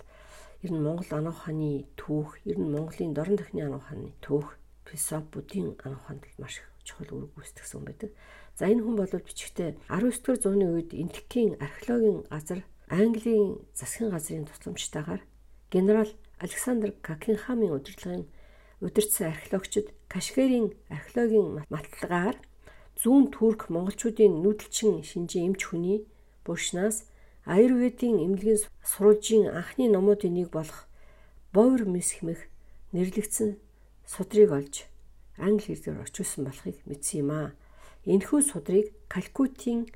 ер 0.62 0.72
нь 0.72 0.84
Монгол 0.84 1.10
ан 1.10 1.28
ухааны 1.32 1.88
түүх, 1.96 2.38
ер 2.44 2.60
нь 2.60 2.72
Монголын 2.72 3.14
дорн 3.14 3.38
тахны 3.38 3.64
ан 3.64 3.80
ухааны 3.80 4.12
түүх, 4.22 4.60
философи 4.86 5.28
буддийн 5.32 5.74
ан 5.84 5.96
ухаанд 5.96 6.24
маш 6.38 6.60
их 6.60 6.68
чухал 6.84 7.10
үүрэг 7.10 7.32
гүйцэтгэсэн 7.34 7.82
байдаг. 7.82 8.12
За 8.56 8.70
энэ 8.70 8.84
хүн 8.84 8.96
бол 8.96 9.10
бичгтээ 9.10 9.76
19-р 9.90 10.38
зууны 10.38 10.66
үед 10.70 10.94
Энтекийн 10.94 11.58
археологийн 11.60 12.30
газар 12.30 12.62
Английн 12.96 13.60
засгийн 13.80 14.10
газрын 14.12 14.46
тусламжтайгаар 14.48 15.22
генерал 15.74 16.10
Александр 16.40 16.90
Какинхамын 17.08 17.76
удирдлагын 17.76 18.24
удирдсан 18.86 19.28
археологчид 19.34 19.88
Кашгэрийн 20.08 20.68
археологийн 20.98 21.68
матлагаар 21.74 22.38
зүүн 23.02 23.26
турк 23.36 23.68
монголчуудын 23.74 24.40
нүүдэлчин 24.44 25.04
шинжээ 25.10 25.44
эмч 25.48 25.62
хүний 25.68 26.00
Бушнаас 26.46 26.98
аюрведийн 27.44 28.18
эмнэлгийн 28.26 28.64
сурвалжийн 28.92 29.52
анхны 29.60 29.86
номуудын 29.92 30.34
нэг 30.40 30.48
болох 30.56 30.88
Бовер 31.52 31.84
мис 31.84 32.16
хэмэх 32.16 32.48
нэрлэгдсэн 32.96 33.60
судрыг 34.08 34.52
олж 34.56 34.76
англи 35.36 35.76
хэлээр 35.76 36.00
орчуулсан 36.04 36.48
болохыг 36.48 36.78
мэдсэн 36.88 37.20
юм 37.20 37.30
аа. 37.36 37.50
Энэхүү 38.08 38.40
судрыг 38.40 38.96
Калкутийн 39.12 39.92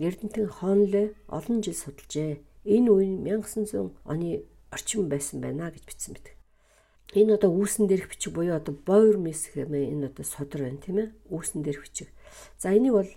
Эрдэнтэн 0.00 0.48
Хонле 0.48 1.12
олон 1.28 1.60
жил 1.60 1.76
судалжээ. 1.76 2.40
Энэ 2.64 2.88
үе 2.88 3.06
1900 3.20 3.92
оны 4.08 4.48
орчим 4.72 5.12
байсан 5.12 5.44
байна 5.44 5.68
гэж 5.68 5.84
бичсэн 5.84 6.16
мэт. 6.16 6.32
Энэ 7.12 7.36
одоо 7.36 7.52
үүсэн 7.52 7.84
дээрх 7.84 8.08
бичиг 8.08 8.32
буюу 8.32 8.56
одоо 8.56 8.72
boir 8.72 9.20
mis 9.20 9.52
хэмээн 9.52 9.92
энэ 9.92 10.06
одоо 10.08 10.24
содор 10.24 10.64
байна 10.64 10.80
тийм 10.80 10.96
ээ. 11.04 11.08
Үүсэн 11.28 11.60
дээрх 11.60 11.84
бичиг. 11.84 12.08
За 12.56 12.72
энийг 12.72 12.96
бол 12.96 13.10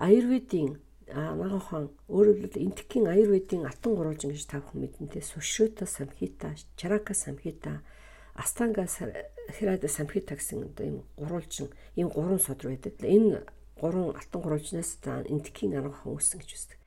аюрведийн 0.00 0.80
нагахаан 1.12 1.90
өөрөөр 2.08 2.38
хэлбэл 2.40 2.64
энтхийн 2.64 3.06
аюрведийн 3.10 3.66
алтан 3.66 3.92
гурвалжин 3.98 4.32
гэж 4.32 4.44
та 4.46 4.62
бүхэн 4.62 4.80
мэднэтэй 4.80 5.22
сушрута 5.22 5.84
самхита, 5.84 6.54
чарака 6.78 7.12
самхита, 7.12 7.82
астанга 8.32 8.86
хирада 9.58 9.88
самхита 9.90 10.38
гэсэн 10.38 10.70
одоо 10.70 10.86
ийм 10.86 10.98
гурвалжин 11.18 11.68
ийм 11.98 12.08
гурван 12.08 12.38
содор 12.38 12.70
байдаг. 12.70 12.94
Энэ 13.02 13.42
гурван 13.80 14.14
алтан 14.14 14.40
гурвалжнаас 14.42 15.00
энтхийн 15.04 15.72
нагахаан 15.72 16.14
үүсэн 16.14 16.38
гэж 16.40 16.50
үздэг. 16.54 16.78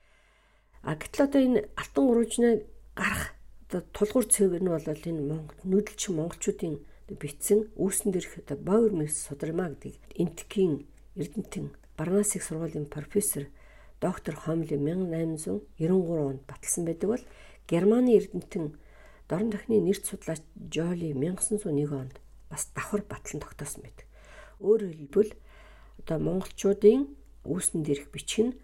А 0.86 0.96
гэтэл 0.96 1.26
одоо 1.26 1.42
энэ 1.42 1.60
алтан 1.76 2.04
гурвалжнаа 2.06 2.54
гарах 2.94 3.26
одоо 3.68 3.82
тулгуур 3.98 4.26
цэг 4.30 4.54
нь 4.62 4.70
бол 4.70 4.86
энэ 4.86 5.22
Монгол 5.26 5.60
нүүдэлчин 5.66 6.14
монголчуудын 6.14 6.76
битсэн 7.10 7.60
үүсэн 7.76 8.10
дээрх 8.14 8.46
одоо 8.46 8.58
боовер 8.62 8.94
мэс 8.94 9.18
судрмаа 9.26 9.74
гэдэг 9.74 9.98
энтхийн 10.22 10.86
эрдэнтэн 11.18 11.74
Барнасыг 11.98 12.42
сургуулийн 12.42 12.86
профессор 12.86 13.50
доктор 14.02 14.36
Хомли 14.36 14.78
1893 14.78 15.90
онд 15.90 16.42
баталсан 16.46 16.86
байдаг 16.86 17.10
бол 17.10 17.24
Германы 17.68 18.18
эрдэмтэн 18.18 18.66
дорн 19.30 19.50
дахны 19.50 19.80
нэрт 19.80 20.06
судлаач 20.06 20.42
Жоли 20.74 21.14
1901 21.14 21.94
онд 21.94 22.16
бас 22.50 22.70
давхар 22.76 23.02
батлан 23.08 23.42
тогтоосон 23.42 23.84
байдаг. 23.84 24.06
Өөрөөр 24.60 24.96
хэлбэл 25.00 25.32
одоо 26.04 26.20
монголчуудын 26.20 27.08
үүсэнд 27.48 27.88
ирэх 27.88 28.12
бичиг 28.12 28.52
нь 28.52 28.58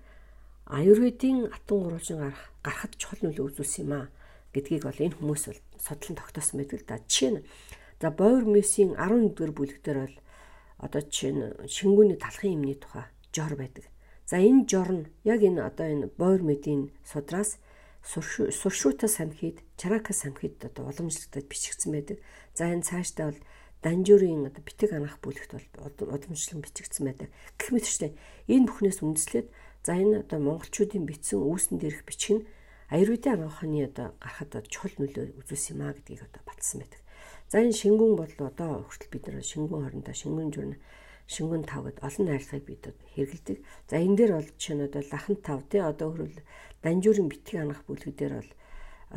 аюурведийн 0.67 1.49
атан 1.49 1.79
гурвалжин 1.81 2.19
гарах 2.19 2.43
гарахад 2.61 2.93
чухал 2.99 3.23
нөлөө 3.23 3.47
үзүүлсэн 3.49 3.83
юм 3.87 3.93
а 3.95 4.11
гэдгийг 4.53 4.83
бол 4.85 4.99
энэ 4.99 5.17
хүмүүс 5.17 5.43
бол 5.47 5.61
судлан 5.79 6.15
тогтоосон 6.19 6.55
байдаг 6.59 6.81
да. 6.85 6.99
Жишээ 7.07 7.31
нь 7.31 7.43
за 8.01 8.07
Боер 8.11 8.45
Мессийн 8.45 8.91
11-р 8.93 9.51
бүлэгтэр 9.55 9.97
бол 10.03 10.15
одоо 10.77 11.01
жишээ 11.01 11.31
нь 11.33 11.43
шингүүний 11.65 12.19
талхын 12.19 12.55
юмны 12.59 12.75
тухай 12.75 13.07
жор 13.33 13.53
байдаг. 13.55 13.85
За 14.29 14.37
энэ 14.37 14.67
жор 14.69 14.89
нь 14.93 15.05
яг 15.23 15.41
энэ 15.41 15.65
одоо 15.65 15.87
энэ 15.89 16.07
бойр 16.19 16.41
медийн 16.45 16.91
судраас 17.01 17.57
суршуута 18.03 19.07
самхид, 19.07 19.59
чарака 19.77 20.13
самхид 20.13 20.61
одоо 20.63 20.89
уламжлагдаад 20.89 21.47
бичигдсэн 21.49 21.91
байдаг. 21.91 22.17
За 22.53 22.69
энэ 22.69 22.85
цаашдаа 22.85 23.33
бол 23.33 23.41
данжуурын 23.83 24.49
одоо 24.49 24.63
битэг 24.63 24.91
анах 24.93 25.19
бүлэгт 25.23 25.51
бол 25.55 25.97
уламжлан 26.03 26.59
бичигдсэн 26.61 27.03
байдаг. 27.07 27.29
Гэх 27.55 27.69
мэтчлээ 27.71 28.11
энэ 28.51 28.67
бүхнээс 28.67 28.99
үндэслээд 28.99 29.47
за 29.85 29.91
энэ 29.95 30.27
одоо 30.27 30.39
монголчуудын 30.43 31.07
бичсэн 31.07 31.39
үүсэн 31.39 31.79
дээрх 31.79 32.03
бичиг 32.03 32.43
нь 32.43 32.47
аюурведын 32.91 33.47
анхааны 33.47 33.87
одоо 33.87 34.17
гарахад 34.19 34.67
чухал 34.67 34.95
нөлөө 34.99 35.39
үзүүлсэн 35.39 35.73
юм 35.77 35.81
а 35.87 35.95
гэдгийг 35.95 36.27
одоо 36.27 36.41
баталсан 36.43 36.83
байдаг. 36.83 37.01
За 37.47 37.63
энэ 37.63 37.79
шингүүн 37.79 38.13
бол 38.19 38.35
одоо 38.49 38.71
хүртэл 38.83 39.13
бид 39.13 39.23
нар 39.31 39.45
шингүүн 39.45 39.83
хоорондоо 39.85 40.15
шингүүн 40.17 40.51
журна 40.51 40.77
шингэн 41.29 41.63
тав 41.69 41.85
гэд 41.85 42.01
олон 42.01 42.25
найрлагыг 42.25 42.65
бид 42.65 42.83
хэрэгэлдэг. 43.13 43.57
За 43.89 43.95
энэ 44.01 44.17
дээр 44.17 44.31
бол 44.33 44.49
жишээ 44.57 44.75
нь 44.75 44.85
одоо 44.89 45.01
лахан 45.05 45.37
тав 45.45 45.59
тий 45.69 45.81
одоо 45.81 46.07
хөрвөл 46.09 46.41
данжуурын 46.81 47.29
битгий 47.29 47.59
анах 47.61 47.85
бүлгүүдээр 47.85 48.33
бол 48.33 48.51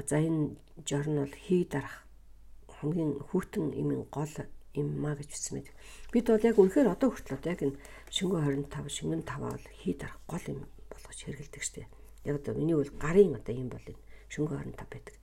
за 0.04 0.16
энэ 0.20 0.52
жорн 0.84 1.16
бол 1.24 1.34
хий 1.34 1.64
дарах 1.64 2.04
хамгийн 2.82 3.22
хүүтэн 3.30 3.78
имэн 3.78 4.10
гол 4.10 4.34
юм 4.74 4.88
маа 4.98 5.14
гэж 5.14 5.30
бичсэн 5.30 5.54
мэд. 5.62 5.70
Бид 6.10 6.26
бол 6.26 6.42
яг 6.42 6.58
үнэхээр 6.58 6.90
одоо 6.90 7.14
хүртэл 7.14 7.38
одоо 7.38 7.50
яг 7.54 7.62
энэ 7.62 7.78
шингэн 8.10 8.66
25 8.66 8.90
шингэн 8.90 9.22
5 9.22 9.38
бол 9.38 9.66
хий 9.78 9.94
дарах 9.94 10.18
гол 10.26 10.44
юм 10.50 10.66
болгож 10.90 11.18
хэрэгэлдэг 11.22 11.62
штеп. 11.62 11.86
Яг 12.26 12.42
одоо 12.42 12.58
миний 12.58 12.74
бол 12.74 12.90
гарын 12.98 13.38
одоо 13.38 13.54
юм 13.54 13.70
бол 13.70 13.86
энэ 13.86 14.02
шингэн 14.26 14.74
25 14.74 14.90
байдаг. 14.90 15.14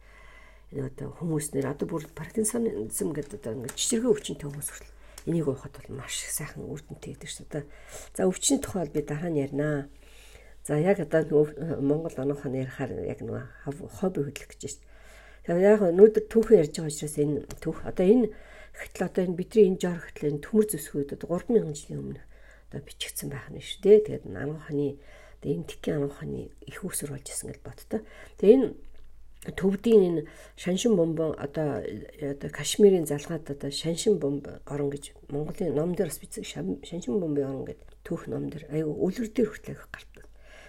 Энэ 0.72 0.88
одоо 0.88 1.08
хүмүүс 1.20 1.52
нэр 1.52 1.68
одоо 1.68 1.88
бүр 1.92 2.08
паркинсонизм 2.16 3.12
гэдэг 3.12 3.44
одоо 3.44 3.52
ингэ 3.60 3.76
чичиргээ 3.76 4.14
өвчнөд 4.16 4.42
хүмүүс 4.48 4.70
хүртэл 4.72 4.98
Энийг 5.26 5.48
уухад 5.48 5.76
бол 5.76 6.00
маш 6.00 6.24
их 6.24 6.32
сайхан 6.32 6.64
үр 6.64 6.80
дүнтэй 6.80 7.14
гэдэг 7.14 7.30
шүү 7.30 7.46
дээ. 7.52 7.66
За 8.16 8.24
өвчний 8.24 8.60
тухай 8.64 8.88
бол 8.88 8.96
би 8.96 9.02
дараа 9.04 9.30
нь 9.30 9.42
ярина. 9.44 9.90
За 10.64 10.80
яг 10.80 11.04
одоо 11.04 11.44
Монгол 11.84 12.16
оноохоо 12.16 12.50
ярихаар 12.50 13.04
яг 13.04 13.20
нэг 13.20 13.52
хобби 14.00 14.24
хөдлөх 14.24 14.48
гэж 14.48 14.62
байна. 14.64 14.89
Яг 15.48 15.82
өнөөдөр 15.86 16.26
түүхэн 16.28 16.60
ярьж 16.60 16.74
байгаа 16.76 16.92
учраас 16.92 17.16
энэ 17.16 17.38
түүх 17.64 17.80
одоо 17.86 18.06
энэ 18.06 18.28
хэтэл 18.80 19.08
одоо 19.08 19.24
энэ 19.24 19.38
бидний 19.40 19.66
энэ 19.70 19.82
жор 19.82 20.00
хэтэл 20.04 20.30
энэ 20.36 20.44
төмөр 20.44 20.66
зөсгүүд 20.68 21.10
одоо 21.16 21.28
3000 21.40 21.78
жилийн 21.78 22.02
өмнө 22.04 22.22
одоо 22.70 22.82
бичигдсэн 22.84 23.30
байх 23.30 23.48
нь 23.50 23.60
шүү 23.64 23.82
дээ. 23.82 24.00
Тэгээд 24.06 24.26
анауханы 24.30 24.88
одоо 25.40 25.50
энэ 25.50 25.68
тикийн 25.68 25.98
анауханы 26.04 26.52
их 26.70 26.80
усэр 26.86 27.10
болж 27.16 27.28
исэн 27.28 27.50
гэж 27.50 27.60
бодтоо. 27.66 28.02
Тэгээ 28.38 28.56
энэ 28.56 28.68
төвдийн 29.56 30.02
энэ 30.04 30.22
шаншин 30.60 30.94
бомб 31.00 31.20
одоо 31.20 31.82
одоо 31.82 32.50
Кашмирийн 32.52 33.08
залгаад 33.08 33.48
одоо 33.50 33.72
шаншин 33.72 34.20
бомб 34.20 34.44
орон 34.68 34.90
гэж 34.92 35.16
Монголын 35.32 35.76
ном 35.76 35.96
дээр 35.96 36.12
бас 36.12 36.20
бичсэн 36.20 36.44
шаншин 36.84 37.20
бомбын 37.20 37.48
орон 37.48 37.66
гэдэг 37.66 37.88
түүх 38.04 38.28
ном 38.28 38.52
дээр 38.52 38.68
аюу 38.70 38.94
үлгэр 39.00 39.32
дээр 39.32 39.50
хүртэл 39.50 39.80
гардаг. 39.80 40.26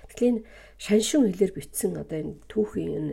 Тэгэхээр 0.08 0.30
энэ 0.30 0.44
шаншин 0.78 1.26
хэлээр 1.26 1.52
бичсэн 1.52 1.98
одоо 1.98 2.18
энэ 2.22 2.34
түүхийн 2.46 2.90
энэ 2.94 3.12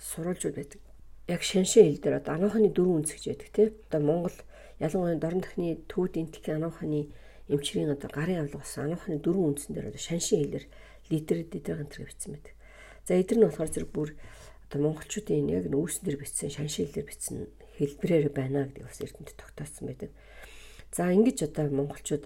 сурвалжууд 0.00 0.56
байдаг. 0.56 0.80
Яг 1.26 1.40
шаншин 1.40 1.88
хэл 1.88 2.00
дээр 2.04 2.20
одоо 2.20 2.36
анауханы 2.36 2.68
дөрвөн 2.68 3.00
үндэс 3.00 3.16
гэж 3.16 3.24
байдаг 3.32 3.50
тийм. 3.56 3.70
Одоо 3.88 4.00
Монгол 4.04 4.38
ялангуяа 4.76 5.16
дорн 5.16 5.40
тахны 5.40 5.80
төвд 5.88 6.20
энтхийн 6.20 6.60
анауханы 6.60 7.08
эмчрийн 7.48 7.96
одоо 7.96 8.10
гарын 8.12 8.44
авлага 8.44 8.60
болсон 8.60 8.92
анауханы 8.92 9.16
дөрвөн 9.24 9.56
үндсэн 9.56 9.72
дээр 9.72 9.88
одоо 9.88 10.02
шаншин 10.04 10.44
хэлээр 10.44 10.66
литер 11.08 11.38
литер 11.48 11.76
гантэр 11.80 12.08
бичсэн 12.12 12.30
байдаг. 12.36 12.54
За 13.08 13.16
эдгээр 13.16 13.40
нь 13.40 13.46
болохоор 13.48 13.72
зэрэг 13.72 13.90
бүр 13.92 14.10
одоо 14.68 14.78
монголчуудын 14.84 15.48
яг 15.48 15.64
нүүсэн 15.72 16.02
дээр 16.04 16.20
бичсэн 16.20 16.52
шаншиллэр 16.52 17.08
бичсэн 17.08 17.36
хэлбэрээр 17.76 18.28
байна 18.28 18.68
гэдэг 18.68 18.84
бас 18.84 19.00
эрдэнэт 19.00 19.36
тогтоосон 19.40 19.84
байдаг. 19.88 20.10
За 20.92 21.08
ингэж 21.08 21.38
одоо 21.48 21.72
монголчууд 21.72 22.24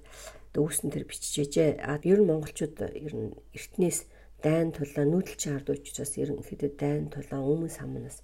дүүсэн 0.54 0.90
дээр 0.90 1.06
биччихэжээ. 1.06 1.82
А 1.82 1.98
ер 2.02 2.18
нь 2.22 2.30
монголчууд 2.30 2.76
ер 2.94 3.14
нь 3.14 3.34
эртнээс 3.54 4.10
дайн 4.42 4.70
тулаа 4.70 5.06
нүүдэлчин 5.06 5.54
ард 5.58 5.70
уучраас 5.70 6.14
ерөнхийдөө 6.14 6.70
дайн 6.78 7.10
тулаа 7.10 7.42
өмнө 7.42 7.70
самнаас 7.74 8.22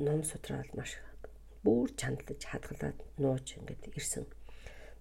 ном 0.00 0.24
судраад 0.24 0.70
маш 0.74 0.96
бүр 1.64 1.92
чандлаж 2.00 2.40
хадгалаад 2.40 2.98
нууж 3.22 3.46
ингээд 3.56 3.92
ирсэн. 3.98 4.24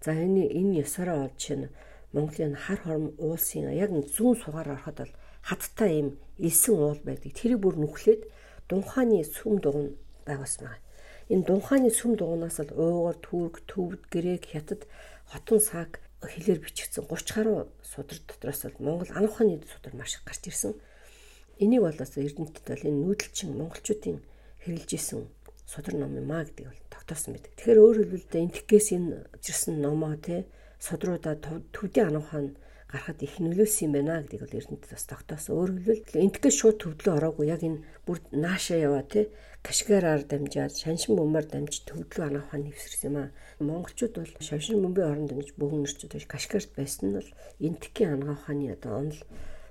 За 0.04 0.12
энэ 0.12 0.52
энэ 0.60 0.84
ёсороо 0.84 1.28
олж 1.28 1.36
чинь 1.40 1.72
Монголын 2.14 2.56
хар 2.56 2.80
хорм 2.84 3.06
уулсын 3.18 3.70
яг 3.72 3.92
зүүн 4.16 4.36
сугаар 4.44 4.70
ороход 4.74 4.98
бол 5.00 5.14
хаттай 5.42 5.92
юм 6.02 6.10
элсэн 6.38 6.76
уул 6.76 7.02
байдаг. 7.06 7.32
Тэрийг 7.38 7.62
бүр 7.62 7.76
нүхлээд 7.80 8.22
дунхааны 8.70 9.24
сүм 9.24 9.62
дугуй 9.64 9.96
байгуулсан 10.28 10.66
байна. 10.68 10.84
Энэ 11.30 11.46
дунхааны 11.46 11.90
сүм 11.94 12.18
дугуйнаас 12.18 12.60
л 12.66 12.74
уугар, 12.74 13.18
түрк, 13.22 13.62
төвд, 13.70 14.02
грек, 14.10 14.50
хятад, 14.50 14.90
хотон 15.30 15.60
саг 15.62 16.02
хэлээр 16.26 16.60
бичигдсэн 16.60 17.06
30 17.06 17.36
гаруй 17.36 17.58
судар 17.86 18.18
дотроос 18.28 18.66
л 18.66 18.76
Монгол 18.82 19.12
ан 19.14 19.30
ухааны 19.30 19.62
судар 19.70 19.94
маш 19.96 20.18
их 20.18 20.26
гарч 20.26 20.44
ирсэн. 20.50 20.74
Энийг 21.62 21.82
бол 21.86 21.96
бас 21.96 22.18
эрдэмтэд 22.18 22.66
бол 22.68 22.88
энэ 22.90 23.02
нүүдэлчин 23.06 23.54
монголчуудын 23.56 24.18
хэрэгжилж 24.64 24.92
исэн 24.96 25.22
судар 25.70 25.96
ном 25.96 26.18
юм 26.18 26.32
а 26.34 26.44
гэдэг 26.44 26.66
бол 26.66 26.82
тогтоосон 26.90 27.34
байдаг. 27.38 27.54
Тэгэхээр 27.54 27.84
өөр 27.84 27.98
хэлбэл 28.02 28.44
энтгэхээс 28.46 28.88
энэ 28.98 29.10
жирсэн 29.38 29.76
номоо 29.82 30.18
те 30.18 30.50
судруудаа 30.82 31.36
төвдийн 31.38 32.10
ан 32.10 32.18
ухаан 32.22 32.48
гарахад 32.90 33.22
их 33.22 33.38
нөлөөсөн 33.38 33.86
юм 33.86 33.94
байна 33.94 34.26
гэдгийг 34.26 34.42
бол 34.42 34.58
эрдэнэт 34.58 34.86
бас 34.90 35.06
тогтоосон. 35.06 35.54
Өөрөөр 35.62 35.86
хэлбэл 35.86 36.24
энтгэж 36.26 36.54
шууд 36.58 36.78
төвдлөө 36.82 37.14
ороогүй 37.22 37.46
яг 37.54 37.62
энэ 37.62 37.86
бүр 38.02 38.18
наашаа 38.34 38.82
яваа 38.82 39.06
тий 39.06 39.30
кашгараар 39.62 40.26
дамжаад 40.26 40.74
шаншин 40.74 41.14
бөмбөр 41.14 41.46
дамжиж 41.54 41.86
төвдлөө 41.86 42.26
анаахаа 42.26 42.60
нэвсэрсэн 42.66 43.08
юм 43.14 43.18
аа. 43.22 43.30
Монголчууд 43.62 44.14
бол 44.18 44.34
шаншин 44.42 44.82
бөмбөгийн 44.82 45.12
оронд 45.14 45.30
дамжиж 45.30 45.54
бөөн 45.54 45.86
нэрчүүд 45.86 46.26
кашгарт 46.26 46.72
байсан 46.74 47.14
нь 47.14 47.18
бол 47.22 47.30
энтгийн 47.62 48.14
анаахааны 48.18 48.74
одоо 48.74 48.94
онол 49.06 49.22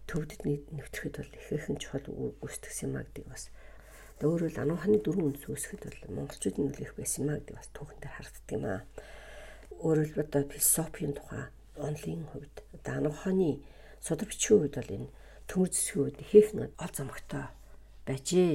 төвдөд 0.06 0.40
нэвтрэхэд 0.46 1.14
бол 1.18 1.32
их 1.34 1.48
ихэн 1.50 1.76
чухал 1.82 2.06
үүсгэсэн 2.38 2.86
юм 2.86 2.94
аа 2.96 3.04
гэдэг 3.04 3.26
бас 3.26 3.42
өөрөөр 4.26 4.56
анааханы 4.58 4.98
дөрвөн 4.98 5.30
үндэс 5.30 5.46
үүсгэхэд 5.46 5.82
бол 5.86 6.16
монголчуудын 6.26 6.64
нөл 6.66 6.82
их 6.82 6.92
байсан 6.98 7.22
юм 7.22 7.30
аа 7.30 7.38
гэдэг 7.38 7.54
бас 7.54 7.68
түүхэн 7.70 7.98
дээр 8.02 8.14
харагддаг 8.18 8.50
юм 8.58 8.64
аа. 8.66 8.80
Өөрөөр 9.78 10.06
хэлбэл 10.10 10.26
одоо 10.26 10.42
философийн 10.50 11.14
тухай 11.14 11.44
онлын 11.78 12.22
хувьд 12.26 12.56
одоо 12.74 13.10
ухааны 13.14 13.50
судар 14.02 14.26
бичгийн 14.26 14.58
хувьд 14.58 14.74
бол 14.74 14.94
энэ 14.98 15.08
төмөр 15.46 15.70
зэсгийн 15.70 16.02
хувьд 16.02 16.22
ихээхэн 16.22 16.60
ол 16.82 16.92
замгтай 16.98 17.46
байжээ. 18.06 18.54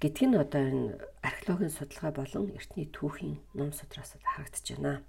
Гэдг 0.00 0.20
нь 0.24 0.40
одоо 0.40 0.62
энэ 0.64 0.84
археологийн 1.20 1.72
судалгаа 1.76 2.12
болон 2.16 2.56
эртний 2.56 2.88
түүхийн 2.88 3.36
ном 3.52 3.70
судраас 3.76 4.16
харагдаж 4.16 4.64
байна. 4.72 5.04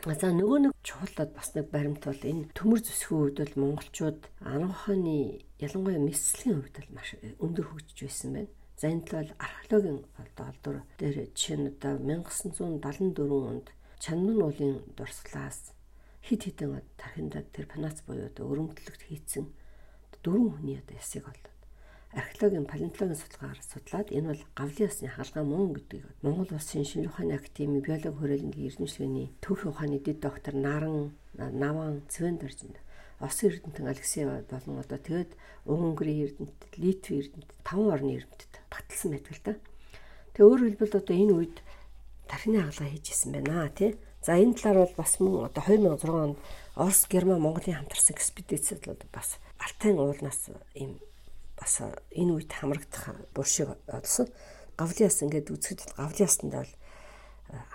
За 0.00 0.32
нөгөө 0.32 0.58
нэг 0.64 0.72
чухалд 0.80 1.36
бас 1.36 1.52
нэг 1.52 1.68
баримт 1.68 2.00
бол 2.08 2.16
энэ 2.24 2.48
төмөр 2.56 2.80
зөсгийн 2.80 3.20
үед 3.20 3.36
бол 3.36 3.76
монголчууд 3.76 4.20
ан 4.40 4.72
ухааны 4.72 5.44
ялангуяа 5.60 6.00
мэслэгийн 6.00 6.56
хувьд 6.56 6.76
бол 6.80 6.90
маш 6.96 7.08
өндөр 7.36 7.66
хөгжиж 7.68 8.08
байсан 8.08 8.32
байна. 8.32 8.52
За 8.80 8.88
энэ 8.88 9.04
бол 9.04 9.30
археологийн 9.36 10.00
одоо 10.16 10.44
олдвор 10.48 10.76
дээр 10.96 11.28
жишээ 11.36 11.56
нь 11.60 11.68
одоо 11.76 12.00
1974 12.00 13.52
онд 13.52 13.66
Чанман 14.00 14.40
уулын 14.40 14.80
дурслаас 14.96 15.76
хид 16.24 16.48
хідэн 16.48 16.80
тархиндаа 16.96 17.44
тэр 17.52 17.68
панац 17.68 18.00
буюу 18.08 18.24
одоо 18.24 18.48
өрөмтлөгт 18.48 19.04
хийцэн 19.04 19.52
дөрвөн 20.24 20.64
хүний 20.64 20.80
одоо 20.80 20.96
ясыг 20.96 21.28
олоод 21.28 21.49
археологийн 22.12 22.66
палеонтологийн 22.66 23.22
судалгаагаар 23.22 23.60
судлаад 23.62 24.08
энэ 24.10 24.28
бол 24.34 24.42
гавлын 24.58 24.88
ясны 24.90 25.08
хаалгаа 25.08 25.44
мөн 25.46 25.78
гэдгийг 25.78 26.06
Монгол 26.26 26.50
Улсын 26.50 26.82
шинжлэх 26.82 27.14
ухааны 27.14 27.38
академи 27.38 27.78
биологи 27.78 28.18
хүрээлэнгийн 28.18 28.68
эрдэмшлэгийн 28.68 29.30
түүхийн 29.44 29.70
ухааны 29.70 29.98
дэд 30.02 30.18
доктор 30.18 30.54
Наран 30.58 31.14
Наван 31.38 32.02
Цвендержинд 32.10 32.76
Осын 33.20 33.52
эрдэмтэн 33.52 33.86
Алексеева 33.86 34.42
болон 34.48 34.80
одоо 34.80 34.98
тэгээд 34.98 35.36
Унгарын 35.68 36.24
эрдэмтэд, 36.24 36.72
Литвийн 36.80 37.20
эрдэмтэд, 37.20 37.60
таван 37.62 37.92
орны 37.92 38.16
эрдэмтэд 38.16 38.52
баталсан 38.72 39.10
байдаг 39.12 39.34
л 39.36 39.44
да. 39.44 39.52
Тэгээ 40.32 40.48
өөрөөр 40.48 40.68
хэлбэл 40.72 40.98
одоо 41.04 41.16
энэ 41.20 41.34
үед 41.36 41.56
тархины 42.26 42.58
хаалгаа 42.64 42.88
хийж 42.88 43.06
исэн 43.12 43.30
байна 43.36 43.68
тий. 43.68 44.00
За 44.24 44.40
энэ 44.40 44.56
талаар 44.56 44.88
бол 44.88 44.96
бас 44.96 45.12
мөн 45.20 45.52
одоо 45.52 45.62
2006 45.68 46.08
онд 46.08 46.38
Орос, 46.80 47.04
Герман, 47.12 47.44
Монголын 47.44 47.76
хамтарсан 47.84 48.16
экспедицэд 48.16 48.88
бол 48.88 49.04
бас 49.12 49.36
Алтайн 49.60 50.00
уулнаас 50.00 50.48
ийм 50.72 50.96
бас 51.60 51.84
энэ 51.84 52.32
үед 52.32 52.50
хамрагдах 52.50 53.20
буршиг 53.36 53.76
олсон. 53.86 54.32
Гавлиас 54.80 55.20
ингээд 55.20 55.52
үзэхэд 55.52 55.92
гавлиасанд 56.00 56.52
бол 56.56 56.72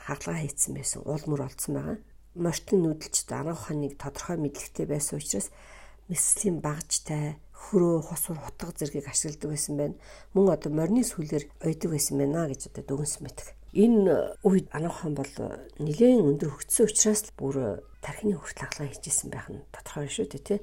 хаалгаа 0.09 0.41
хийцэн 0.41 0.73
байсан, 0.73 1.05
уул 1.05 1.23
мөр 1.29 1.45
олдсон 1.45 1.73
байгаа. 1.77 1.97
Мортын 2.35 2.81
нүүдэлчд 2.81 3.29
арга 3.31 3.53
ухааныг 3.53 3.93
тодорхой 4.01 4.37
мэдлэгтэй 4.41 4.85
байсан 4.89 5.21
учраас 5.21 5.53
мэслийн 6.09 6.59
багжтай 6.65 7.37
хөрөө 7.53 8.01
хосуур 8.09 8.39
хутга 8.41 8.73
зэргийг 8.75 9.07
ашигладаг 9.07 9.49
байсан 9.49 9.77
байна. 9.77 9.95
Мөн 10.33 10.53
одоо 10.53 10.71
морины 10.73 11.03
сүлээр 11.05 11.45
ойдог 11.63 11.89
байсан 11.93 12.17
байна 12.19 12.49
гэж 12.49 12.69
одоо 12.69 12.83
дүгнсэн 12.83 13.23
байдаг. 13.25 13.47
Энэ 13.75 14.39
үед 14.45 14.67
Анахан 14.71 15.15
бол 15.15 15.33
нэлээд 15.79 16.23
өндөр 16.23 16.51
хөгжсөн 16.51 16.85
учраас 16.87 17.23
бүр 17.35 17.83
тархины 17.99 18.37
хүртэл 18.37 18.69
хаалгаа 18.69 18.87
хийжсэн 18.87 19.29
байх 19.33 19.47
нь 19.51 19.65
тодорхой 19.73 20.07
шүү 20.07 20.27
дээ 20.31 20.43
тий. 20.47 20.59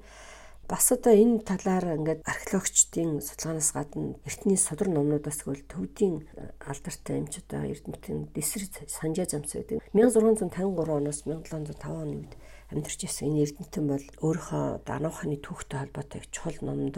Бас 0.73 0.89
одоо 0.89 1.13
энэ 1.13 1.45
талаар 1.45 2.01
ингээд 2.01 2.25
археологчдын 2.25 3.21
судалгаанаас 3.21 3.77
гадна 3.77 4.17
эртний 4.25 4.57
содөр 4.57 4.89
номнуудаас 4.89 5.45
хөл 5.45 5.61
төвдийн 5.69 6.25
алдартай 6.65 7.21
эмч 7.21 7.45
одоо 7.45 7.69
эрдэмтэн 7.69 8.33
Дэсрэ 8.33 8.89
Санжаа 8.89 9.29
замс 9.29 9.53
байдаг. 9.53 9.85
1653 9.93 10.65
оноос 10.65 11.29
1705 11.29 11.77
оны 11.77 12.25
үед 12.25 12.33
амьдарч 12.73 13.05
ирсэн 13.05 13.29
энэ 13.37 13.45
эрдэмтэн 13.45 13.85
бол 13.85 14.07
өөрийнхөө 14.25 14.65
данууханы 14.89 15.37
түүхтэй 15.45 15.77
холбоотой 15.77 16.25
чухал 16.33 16.57
номонд 16.65 16.97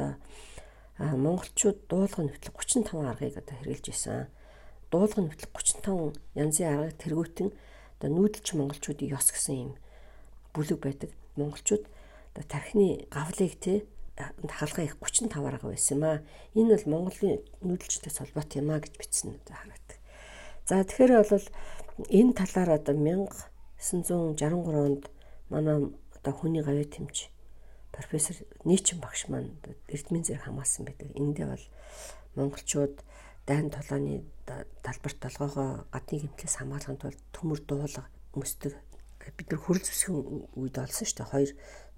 монголчууд 1.02 1.78
дуулгын 1.90 2.31
нэвтлэг 2.31 2.54
35 2.54 2.95
аргыг 2.95 3.43
одоо 3.43 3.59
хэрэгжилж 3.59 3.90
исэн. 3.90 4.31
Дуулгын 4.95 5.35
нэвтлэг 5.35 5.50
35 5.50 6.14
янзын 6.38 6.71
аргыг 6.71 7.02
тэргүүтэн 7.02 7.50
одоо 7.50 8.11
нүүдэлч 8.14 8.54
монголчуудын 8.54 9.11
ёс 9.19 9.35
гэсэн 9.35 9.57
юм 9.66 9.71
бүлэг 10.54 10.78
байдаг. 10.78 11.11
Монголчууд 11.35 11.90
тархины 12.35 13.07
гавлыг 13.11 13.55
те 13.61 13.87
хаалгаа 14.17 14.85
их 14.85 14.97
35 14.99 15.47
арга 15.47 15.69
байсан 15.69 15.99
юм 15.99 16.05
аа. 16.05 16.23
Энэ 16.55 16.75
бол 16.75 16.91
Монголын 16.91 17.43
нүүдэлчтэй 17.62 18.12
холбоотой 18.14 18.62
юм 18.62 18.71
аа 18.71 18.81
гэж 18.83 18.95
бичсэн 18.99 19.38
одоо 19.38 19.55
харагдав. 19.59 19.99
За 20.67 20.85
тэгэхээр 20.85 21.12
бол 21.31 21.47
энэ 22.11 22.33
талаар 22.35 22.71
одоо 22.79 22.95
1963 22.95 24.87
онд 24.87 25.11
манай 25.50 25.91
одоо 26.14 26.33
хүний 26.33 26.62
гавьяа 26.62 26.87
тэмч 26.87 27.31
профессор 27.91 28.37
Нийчэн 28.64 28.99
багш 29.00 29.29
маань 29.29 29.55
эрдмийн 29.88 30.25
зэрэг 30.25 30.47
хамгаалсан 30.47 30.87
байдаг. 30.87 31.11
Эндээ 31.14 31.47
бол 31.47 31.64
монголчууд 32.35 33.03
дайн 33.47 33.71
толооны 33.71 34.25
талбарт 34.83 35.19
толгоогоо 35.21 35.87
гадны 35.93 36.19
гэмтлээс 36.23 36.57
хамгаалахын 36.59 36.99
тулд 36.99 37.21
төмөр 37.35 37.61
дуулга 37.67 38.07
өмсдөг. 38.35 38.75
Бид 39.37 39.49
нар 39.50 39.61
хөрөл 39.61 39.85
зүсгийн 39.85 40.49
үед 40.59 40.76
олсон 40.79 41.07
шүү 41.07 41.19
дээ. 41.19 41.33
Хоёр 41.33 41.50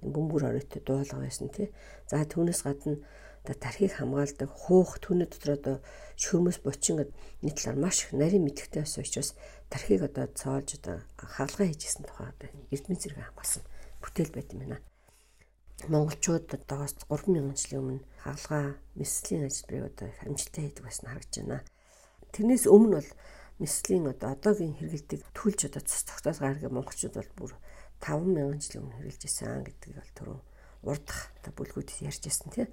бөмбөр 0.02 0.48
оройтой 0.50 0.82
дуулга 0.82 1.22
байсан 1.22 1.48
тий. 1.48 1.72
За 2.10 2.24
түүнээс 2.24 2.62
гадна 2.66 3.00
одоо 3.46 3.54
тархийг 3.54 3.94
хамгаалдаг 3.94 4.50
хуух 4.50 4.98
түүний 4.98 5.30
дотор 5.30 5.54
одоо 5.54 5.76
шөрмөс 6.18 6.58
бучин 6.66 6.98
гэд 6.98 7.10
нийтлэр 7.46 7.78
маш 7.78 8.02
их 8.02 8.10
нарийн 8.12 8.42
мэдхтэй 8.42 8.82
байсан 8.82 9.06
учраас 9.06 9.30
тархийг 9.70 10.02
одоо 10.02 10.26
цоолж 10.34 10.82
одоо 10.82 10.98
хаалгаа 11.14 11.66
хийжсэн 11.70 12.04
тухай 12.04 12.26
одоо 12.34 12.48
эрдмийн 12.74 12.98
зэрэг 12.98 13.22
хамгаалсан 13.22 13.62
бүтээл 14.02 14.34
байт 14.34 14.50
юм 14.50 14.60
байна. 14.66 14.78
Монголчууд 15.86 16.50
одоос 16.58 16.98
3000 17.06 17.54
жилийн 17.54 17.82
өмнө 17.82 18.02
хаалгаа 18.24 18.74
мэслийн 18.98 19.46
ажилбарыг 19.46 19.85
одоо 19.94 20.09
амжилттай 20.26 20.62
хийдэг 20.66 20.82
байсан 20.82 21.06
харагдаж 21.06 21.35
байна. 21.38 21.61
Тэрнээс 22.35 22.64
өмнө 22.66 22.98
бол 22.98 23.11
мэслийн 23.62 24.04
одоо 24.11 24.35
одоогийн 24.35 24.74
хэрэгэлдэг 24.74 25.20
төлж 25.37 25.61
одоо 25.68 25.82
цэц 25.87 26.02
тогтоос 26.09 26.38
гаргах 26.42 26.72
монголчууд 26.72 27.14
бол 27.14 27.32
бүр 27.38 27.52
5000 28.00 28.61
жилийн 28.61 28.85
өмнө 28.85 28.96
хэрэгжилж 29.00 29.24
исэн 29.26 29.64
гэдгийг 29.64 29.96
бол 29.96 30.12
түрүү 30.16 30.38
урдах 30.87 31.20
бүлгүүд 31.56 31.90
ярьж 32.06 32.22
ирсэн 32.26 32.50
тийм. 32.52 32.68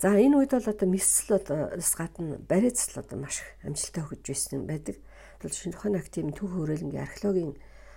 За 0.00 0.16
энэ 0.16 0.36
үед 0.40 0.52
бол 0.56 0.64
одоо 0.64 0.88
мэсэл 0.88 1.36
одоос 1.36 1.92
гадна 1.92 2.40
бариацл 2.40 3.04
одоо 3.04 3.18
маш 3.20 3.44
амжилттай 3.60 4.00
хөгжиж 4.00 4.26
байсан 4.32 4.64
байдаг. 4.64 4.96
Шинэ 5.44 5.76
ухааны 5.76 6.00
академийн 6.00 6.36
түүх 6.36 6.52
хөрөлнгийн 6.56 7.04
археологийн 7.04 7.54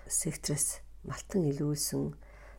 секторээс 0.08 0.84
малтан 1.08 1.48
илрүүлсэн 1.48 2.16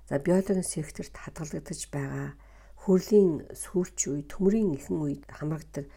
за 0.09 0.15
биологийн 0.17 0.65
секторт 0.65 1.13
хадгалагдаж 1.13 1.81
байгаа 1.93 2.37
хөрлийн 2.85 3.49
сүүлч 3.53 3.99
үе 4.13 4.23
төмрийн 4.29 4.77
ихэн 4.77 5.01
үед 5.01 5.23
хамрагдаг 5.29 5.89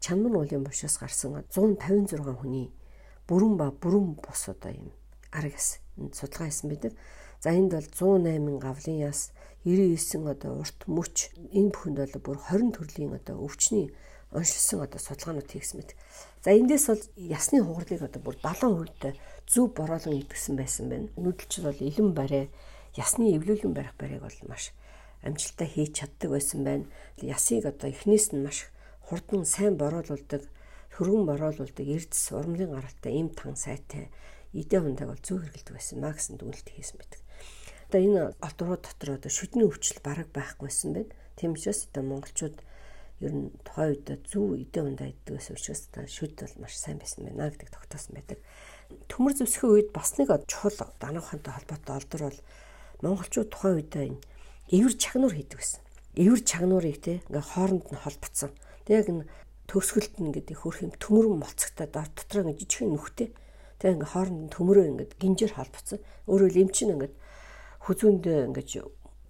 чанман 0.00 0.36
уулын 0.36 0.64
бушаас 0.64 1.00
гарсан 1.00 1.40
156 1.48 2.20
хүний 2.40 2.68
бүрэн 3.28 3.56
ба 3.56 3.72
бүрэн 3.72 4.20
бус 4.20 4.42
одоо 4.52 4.72
юм 4.72 4.88
аргас 5.32 5.80
судалгаа 5.96 6.48
хийсэн 6.48 6.68
байдаг. 6.68 6.92
За 7.44 7.52
энд 7.52 7.76
бол 7.76 7.84
108 7.84 8.56
гавлын 8.56 8.98
яс 9.04 9.28
99 9.68 10.32
одоо 10.32 10.64
урт 10.64 10.80
мөч 10.88 11.28
энэ 11.52 11.76
бүхэнд 11.76 11.98
бол 12.00 12.16
бүр 12.24 12.38
20 12.40 12.72
төрлийн 12.72 13.12
одоо 13.20 13.36
өвчний 13.44 13.92
оншилсан 14.32 14.80
одоо 14.80 14.96
судалгаанууд 14.96 15.52
хийгсэн 15.52 15.76
мэт. 15.76 15.92
За 16.40 16.56
эндээс 16.56 16.88
бол 16.88 17.04
ясны 17.20 17.60
хугарлыг 17.60 18.00
одоо 18.00 18.20
бүр 18.24 18.40
70% 18.40 19.20
зөв 19.44 19.76
бороолон 19.76 20.24
идгсэн 20.24 20.56
байсан 20.56 20.88
байна. 20.88 21.12
Нүүдэлч 21.20 21.52
бол 21.60 21.76
илэн 21.84 22.10
барай 22.16 22.48
ясны 22.96 23.36
эвлүүлэн 23.36 23.76
барих 23.76 23.92
барийг 24.00 24.24
бол 24.24 24.38
маш 24.48 24.72
амжилттай 25.20 25.68
хийж 25.68 26.00
чаддаг 26.00 26.32
байсан 26.32 26.64
байна. 26.64 26.88
Ясыг 27.20 27.68
одоо 27.68 27.92
эхнээс 27.92 28.32
нь 28.32 28.40
маш 28.40 28.72
хурдан 29.04 29.44
сайн 29.44 29.76
бороолуулдаг, 29.76 30.48
хөргөн 30.96 31.28
бороолуулдаг 31.28 31.84
эрдэс 31.84 32.32
урмлын 32.32 32.72
гаралтай 32.72 33.12
им 33.20 33.28
тан 33.36 33.52
сайтай 33.52 34.08
идэ 34.56 34.80
хундаг 34.80 35.12
бол 35.12 35.20
зөв 35.20 35.44
хэрэгэлдэг 35.44 35.76
байсан 35.76 36.00
маа 36.00 36.16
гэсэн 36.16 36.40
дүгнэлт 36.40 36.72
хийсэн 36.72 36.96
байдаг. 36.96 37.23
Одоо 37.88 38.00
энэ 38.00 38.22
олдрууд 38.40 38.82
дотор 38.84 39.10
одоо 39.18 39.30
шүдний 39.30 39.66
өвчл 39.66 39.98
бараг 40.04 40.28
байхгүйсэн 40.32 40.90
байна. 40.94 41.12
Тийм 41.36 41.54
учраас 41.54 41.88
одоо 41.90 42.02
монголчууд 42.02 42.56
ер 43.20 43.32
нь 43.32 43.50
тухайн 43.64 43.94
үед 43.94 44.06
зөв 44.26 44.58
идэ 44.58 44.80
ундаа 44.82 45.10
байсан 45.26 45.54
учраас 45.56 45.88
одоо 45.90 46.04
шүд 46.06 46.34
бол 46.34 46.56
маш 46.62 46.74
сайн 46.76 46.98
байсан 46.98 47.24
байна 47.24 47.50
гэдэг 47.50 47.70
тогтоосон 47.70 48.12
байдаг. 48.18 48.38
Төмөр 49.08 49.32
зөсхийн 49.38 49.72
үед 49.72 49.90
бас 49.94 50.18
нэг 50.18 50.28
чухал 50.50 50.74
дануухантай 51.00 51.52
холбоотой 51.54 51.94
олдор 51.94 52.22
бол 52.28 52.40
монголчууд 53.02 53.50
тухайн 53.50 53.76
үед 53.78 53.94
энэ 53.94 54.20
эвэр 54.70 54.94
чагнуур 54.98 55.34
хийдэг 55.34 55.58
байсан. 55.58 55.80
Эвэр 56.14 56.40
чагнуурыг 56.42 56.98
те 57.00 57.22
ингээ 57.28 57.44
хооронд 57.54 57.86
нь 57.90 58.02
холбоцсон. 58.02 58.50
Тэг 58.86 58.94
яг 59.02 59.08
н 59.10 59.20
төгсгөлт 59.68 60.16
нь 60.20 60.34
гэдэг 60.34 60.56
хөрх 60.60 60.84
юм 60.84 60.92
төмөрөн 60.98 61.40
молцогтой 61.40 61.88
дотор 61.88 62.44
ингээ 62.44 62.60
жижигхэн 62.60 62.92
нүхтэй. 62.92 63.28
Тэг 63.80 63.98
ингээ 63.98 64.12
хооронд 64.12 64.40
нь 64.46 64.52
төмөрөө 64.54 64.84
ингээ 64.90 65.08
гинжээр 65.20 65.52
холбоцсон. 65.58 65.98
Өөрөөр 66.30 66.54
эмчин 66.60 66.94
ингээ 66.94 67.12
хүзүүнд 67.84 68.24
ингэж 68.48 68.70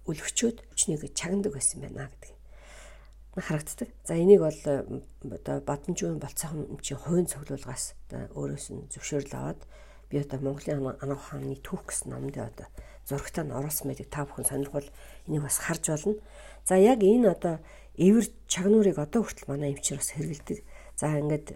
өлгчөөд 0.07 0.57
хүчнийг 0.71 1.03
чагнадаг 1.11 1.53
байсан 1.53 1.81
байна 1.83 2.07
гэдэг 2.07 2.35
харагддаг. 3.41 3.89
За 4.07 4.15
энийг 4.15 4.39
бол 4.39 4.55
одоо 5.27 5.59
бадамжийн 5.59 6.19
болцоохон 6.19 6.79
чи 6.81 6.95
хувийн 6.95 7.27
цуглуулгаас 7.27 7.95
одоо 8.07 8.31
өөрөөс 8.31 8.67
нь 8.71 8.87
зөвшөөрөл 8.95 9.35
аваад 9.35 9.61
би 10.07 10.23
одоо 10.23 10.39
Монголын 10.39 10.87
анаа 11.03 11.19
ухааны 11.19 11.59
түүх 11.59 11.83
гэсэн 11.91 12.15
номд 12.15 12.39
одоо 12.39 12.67
зурагтаа 13.03 13.43
нь 13.43 13.51
оруулсан 13.51 13.91
байдаг 13.91 14.07
та 14.07 14.23
бүхэн 14.23 14.47
сонирхвол 14.47 14.87
энийг 15.27 15.43
бас 15.43 15.59
харж 15.59 15.83
болно. 15.91 16.15
За 16.63 16.79
яг 16.79 17.03
энэ 17.03 17.27
одоо 17.35 17.59
эвэр 17.99 18.25
чагнуурыг 18.47 18.97
одоо 19.03 19.27
хүртэл 19.27 19.51
манай 19.51 19.75
эмчнэр 19.75 19.99
бас 19.99 20.11
хэрэгэлдэг. 20.15 20.59
За 20.95 21.11
ингээд 21.19 21.47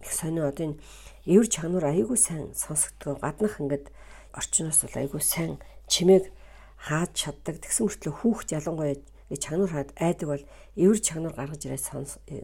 их 0.00 0.12
сонио 0.16 0.48
одоо 0.48 0.64
энэ 0.72 0.80
эвэр 1.28 1.48
чагнуур 1.52 1.84
айгүй 1.84 2.16
сайн 2.16 2.56
сонсогдгоо 2.56 3.20
гаднах 3.20 3.60
ингээд 3.60 3.92
орчноос 4.32 4.80
бол 4.80 4.96
айгүй 4.96 5.20
сайн 5.20 5.60
чимээг 5.92 6.32
хааж 6.78 7.10
чаддаг. 7.14 7.58
Тэгсэн 7.58 7.84
мөртлөө 7.90 8.14
хүүхд 8.22 8.48
ялангуяа 8.54 8.96
чагнуур 9.36 9.72
хаад 9.74 9.90
айдаг 10.00 10.28
бол 10.30 10.44
эвэр 10.78 11.00
чагнуур 11.04 11.34
гаргаж 11.36 11.62
ирээд 11.68 11.84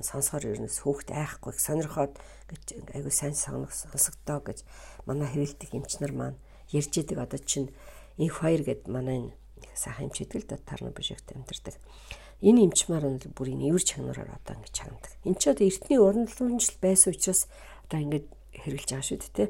сонсохоор 0.05 0.45
ернэс 0.53 0.85
хүүхд 0.85 1.17
айхгүй 1.17 1.57
сонирхоод 1.57 2.13
гэж 2.51 2.65
айгүй 2.93 3.15
сайн 3.15 3.33
сонсогдоо 3.33 4.39
гэж 4.45 4.69
манай 5.09 5.29
хэрэлдэг 5.33 5.71
эмчнэр 5.73 6.13
маань 6.13 6.37
ярьж 6.77 6.93
идэг 6.93 7.17
одоо 7.25 7.41
чинь 7.41 7.73
инх 8.21 8.45
хоёр 8.45 8.69
гэд 8.69 8.85
манай 8.93 9.33
сайхан 9.73 10.13
эмч 10.13 10.29
идэг 10.29 10.45
л 10.45 10.49
да 10.53 10.61
тарна 10.61 10.93
бишэгт 10.93 11.33
амьдэрдэг. 11.33 11.81
Энэ 12.45 12.69
эмчмаар 12.69 13.09
нь 13.09 13.23
бүр 13.33 13.57
энэ 13.57 13.73
эвэр 13.73 13.81
чагнуураар 13.81 14.37
одоо 14.37 14.61
ингэж 14.61 14.73
чагнадаг. 14.77 15.13
Энд 15.25 15.41
ч 15.41 15.49
одоо 15.49 15.65
эртний 15.65 15.97
урандлагчл 15.97 16.77
байсан 16.85 17.17
учраас 17.17 17.49
одоо 17.89 17.99
ингэж 18.05 18.25
хэрэгжилж 18.61 18.91
байгаа 18.93 19.09
шүү 19.09 19.19
дээ. 19.33 19.49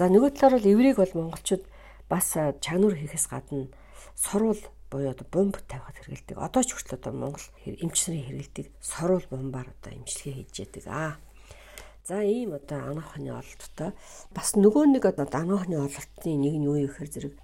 За 0.00 0.08
нөгөө 0.08 0.30
талаар 0.32 0.56
бол 0.56 0.72
эврийг 0.72 0.96
бол 0.96 1.12
монголчууд 1.12 1.64
бас 2.08 2.32
чагнуур 2.64 2.96
хийхээс 2.96 3.28
гадна 3.28 3.68
сурвал 4.20 4.62
буюу 4.90 5.10
одоо 5.10 5.26
бомб 5.32 5.56
тавихад 5.64 5.96
хэрэгэлдэг. 5.96 6.36
Одоо 6.36 6.62
ч 6.62 6.76
хүртэл 6.76 6.98
одоо 7.00 7.12
Монгол 7.16 7.46
эмч 7.64 7.98
нарын 8.04 8.26
хэрэгэлдэг 8.28 8.66
сорол 8.84 9.24
бомбаар 9.32 9.68
одоо 9.72 9.92
имчилгээ 9.96 10.34
хийж 10.36 10.54
яадаг. 10.60 10.84
Аа. 10.86 11.14
За 12.04 12.20
ийм 12.20 12.52
одоо 12.52 12.78
ана 12.90 13.00
ухааны 13.00 13.30
ололттой 13.32 13.90
бас 14.36 14.48
нөгөө 14.58 14.84
нэг 14.92 15.04
одоо 15.08 15.24
ана 15.30 15.54
ухааны 15.56 15.76
ололтны 15.78 16.32
нэг 16.36 16.54
нь 16.58 16.66
юу 16.68 16.76
юм 16.76 16.90
гэхээр 16.90 17.10
зэрэг 17.14 17.34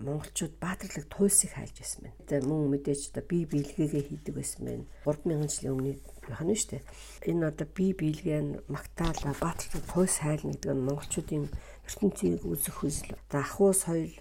монголчууд 0.00 0.54
баатарлаг 0.62 1.06
туйлсыг 1.12 1.52
хайлж 1.52 1.76
байсан 1.76 2.00
байна. 2.02 2.18
Тэгээ 2.24 2.48
мөн 2.48 2.72
мэдээж 2.72 3.00
одоо 3.10 3.24
бие 3.28 3.44
биелгээгээ 3.52 4.04
хийдэг 4.08 4.34
байсан 4.34 4.60
байна. 4.64 4.84
3000 5.04 5.52
жилийн 5.52 5.74
өмнө 5.76 5.92
байх 6.24 6.42
нь 6.46 6.56
шүү 6.56 6.70
дээ. 6.72 6.82
Энэ 7.30 7.48
одоо 7.52 7.66
бие 7.76 7.92
биелгээ 8.00 8.40
нь 8.48 8.52
магтаалаа 8.72 9.34
баатарлаг 9.36 9.84
туйлс 9.92 10.16
хайлна 10.24 10.52
гэдэг 10.56 10.72
нь 10.72 10.86
монголчуудын 10.88 11.44
ертөнцийг 11.84 12.42
үзэх 12.48 12.76
хүсэл. 12.80 13.12
За 13.28 13.44
ахуй 13.44 13.74
соёл 13.74 14.14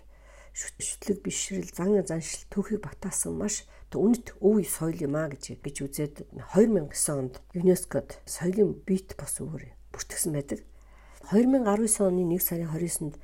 шүтлэг 0.57 1.21
бишрэл 1.21 1.69
зан 1.69 2.01
заншил 2.01 2.49
түүхийг 2.49 2.81
батаасан 2.81 3.37
маш 3.37 3.69
үнэт 3.93 4.33
өв 4.41 4.65
соёл 4.65 4.97
юм 5.05 5.13
а 5.13 5.29
гэж 5.29 5.61
гэж 5.61 5.75
үзээд 5.85 6.15
2009 6.33 7.13
онд 7.13 7.33
ЮНЕСКОд 7.53 8.17
соёлын 8.25 8.73
бит 8.81 9.13
бос 9.13 9.37
үүрэг 9.37 9.71
бүртгэсэн 9.93 10.33
байдаг. 10.33 10.59
2019 11.29 12.09
оны 12.09 12.25
1 12.25 12.41
сарын 12.41 12.69
29-нд 12.73 13.15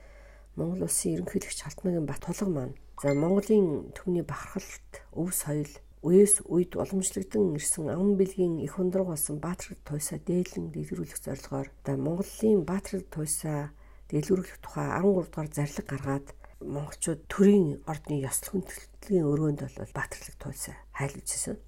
Монгол 0.55 0.85
улсын 0.85 1.17
ерөнхийлөгч 1.17 1.59
Халтмаагийн 1.65 2.05
Батулга 2.05 2.45
маань 2.53 2.77
за 3.01 3.17
Монголын 3.17 3.89
төвний 3.97 4.21
бахархалт, 4.21 5.01
өв 5.17 5.33
соёл, 5.33 5.73
үеэс 6.05 6.45
үед 6.45 6.77
уламжлагдсан 6.77 7.57
ирсэн 7.57 7.89
ам 7.89 8.13
бэлгийн 8.13 8.61
их 8.61 8.77
ундраг 8.77 9.09
болсон 9.09 9.41
Баатар 9.41 9.73
туйсаа 9.81 10.21
дээлэн 10.21 10.69
дэлгэрүүлэх 10.69 11.17
зорилгоор 11.17 11.67
за 11.81 11.97
Монголын 11.97 12.61
Баатар 12.61 13.01
туйсаа 13.07 13.73
дэлгэрүүлэх 14.11 14.61
тухай 14.61 14.87
13 15.01 15.31
дугаар 15.31 15.49
зарлиг 15.49 15.87
гаргаад 15.89 16.27
монголчууд 16.65 17.27
төрийн 17.27 17.83
ордны 17.85 18.23
ёслол 18.23 18.63
хүндэтлийн 18.63 19.27
өрөөнд 19.27 19.59
бол 19.67 19.95
Баатарлаг 19.95 20.35
туйсаа 20.39 20.75
хайлуулжсэн. 20.95 21.59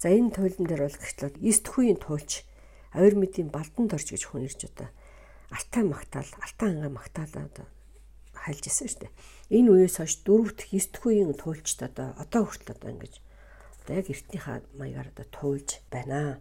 За 0.00 0.08
энэ 0.10 0.34
туйлан 0.34 0.66
дээр 0.66 0.82
бол 0.88 0.98
гэрчлэл 0.98 1.36
9 1.38 1.62
төхүйн 1.62 1.98
туйлч 2.00 2.32
авир 2.96 3.14
мэдийн 3.16 3.48
балдан 3.52 3.86
дорж 3.86 4.12
гэж 4.12 4.22
хүн 4.28 4.48
ирж 4.48 4.66
одоо 4.66 4.88
алтан 5.52 5.86
магтаал, 5.92 6.30
алтан 6.40 6.80
ангаа 6.80 6.92
магтаалаа 6.98 7.44
одоо 7.46 7.66
хайлж 8.32 8.64
исэн 8.66 8.88
шүү 8.88 9.00
дээ. 9.06 9.12
Энэ 9.56 9.70
үеэс 9.70 9.96
хойш 10.00 10.14
дөрөвт 10.24 10.60
хистхүйн 10.72 11.36
туйлчд 11.36 11.80
одоо 11.84 12.16
одоо 12.16 12.42
хүртэл 12.48 12.74
одоо 12.74 12.90
ингэж 12.90 13.14
одоо 13.84 13.94
яг 14.00 14.06
эртнийхээ 14.10 14.58
маягаар 14.80 15.08
одоо 15.12 15.26
туйлж 15.28 15.70
байна. 15.92 16.40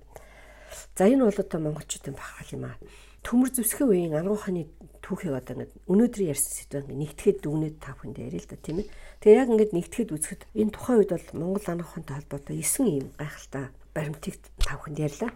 За 0.95 1.05
энэ 1.05 1.27
бол 1.27 1.39
одоо 1.39 1.59
монголчуудын 1.59 2.15
бахал 2.15 2.49
юм 2.55 2.65
аа. 2.65 2.77
Төмөр 3.21 3.49
зүсхэн 3.53 3.87
үеийн 3.89 4.17
ангууханы 4.17 4.65
түүхийг 5.05 5.33
одоо 5.37 5.53
ингээд 5.61 5.73
өнөөдөр 5.91 6.21
ярьсан 6.29 6.53
сэдвээ 6.57 6.81
ингээд 6.81 7.01
нэгтгэхэд 7.01 7.37
дүгнээд 7.41 7.77
та 7.77 7.93
бүхэнд 7.93 8.17
яриа 8.17 8.41
л 8.41 8.49
да 8.49 8.57
тийм 8.57 8.77
ээ. 8.81 8.87
Тэгээ 9.21 9.39
яг 9.41 9.49
ингээд 9.53 9.71
нэгтгэхэд 9.77 10.13
үзэхэд 10.15 10.41
энэ 10.57 10.73
тухайн 10.73 10.99
үед 11.01 11.11
бол 11.13 11.27
Монгол 11.37 11.67
ангуухантай 11.69 12.15
холбоотой 12.17 12.55
9 12.61 12.89
ийм 12.89 13.07
гайхалтай 13.17 13.65
баримтыг 13.93 14.35
та 14.61 14.73
бүхэнд 14.77 14.99
ярьлаа. 15.05 15.31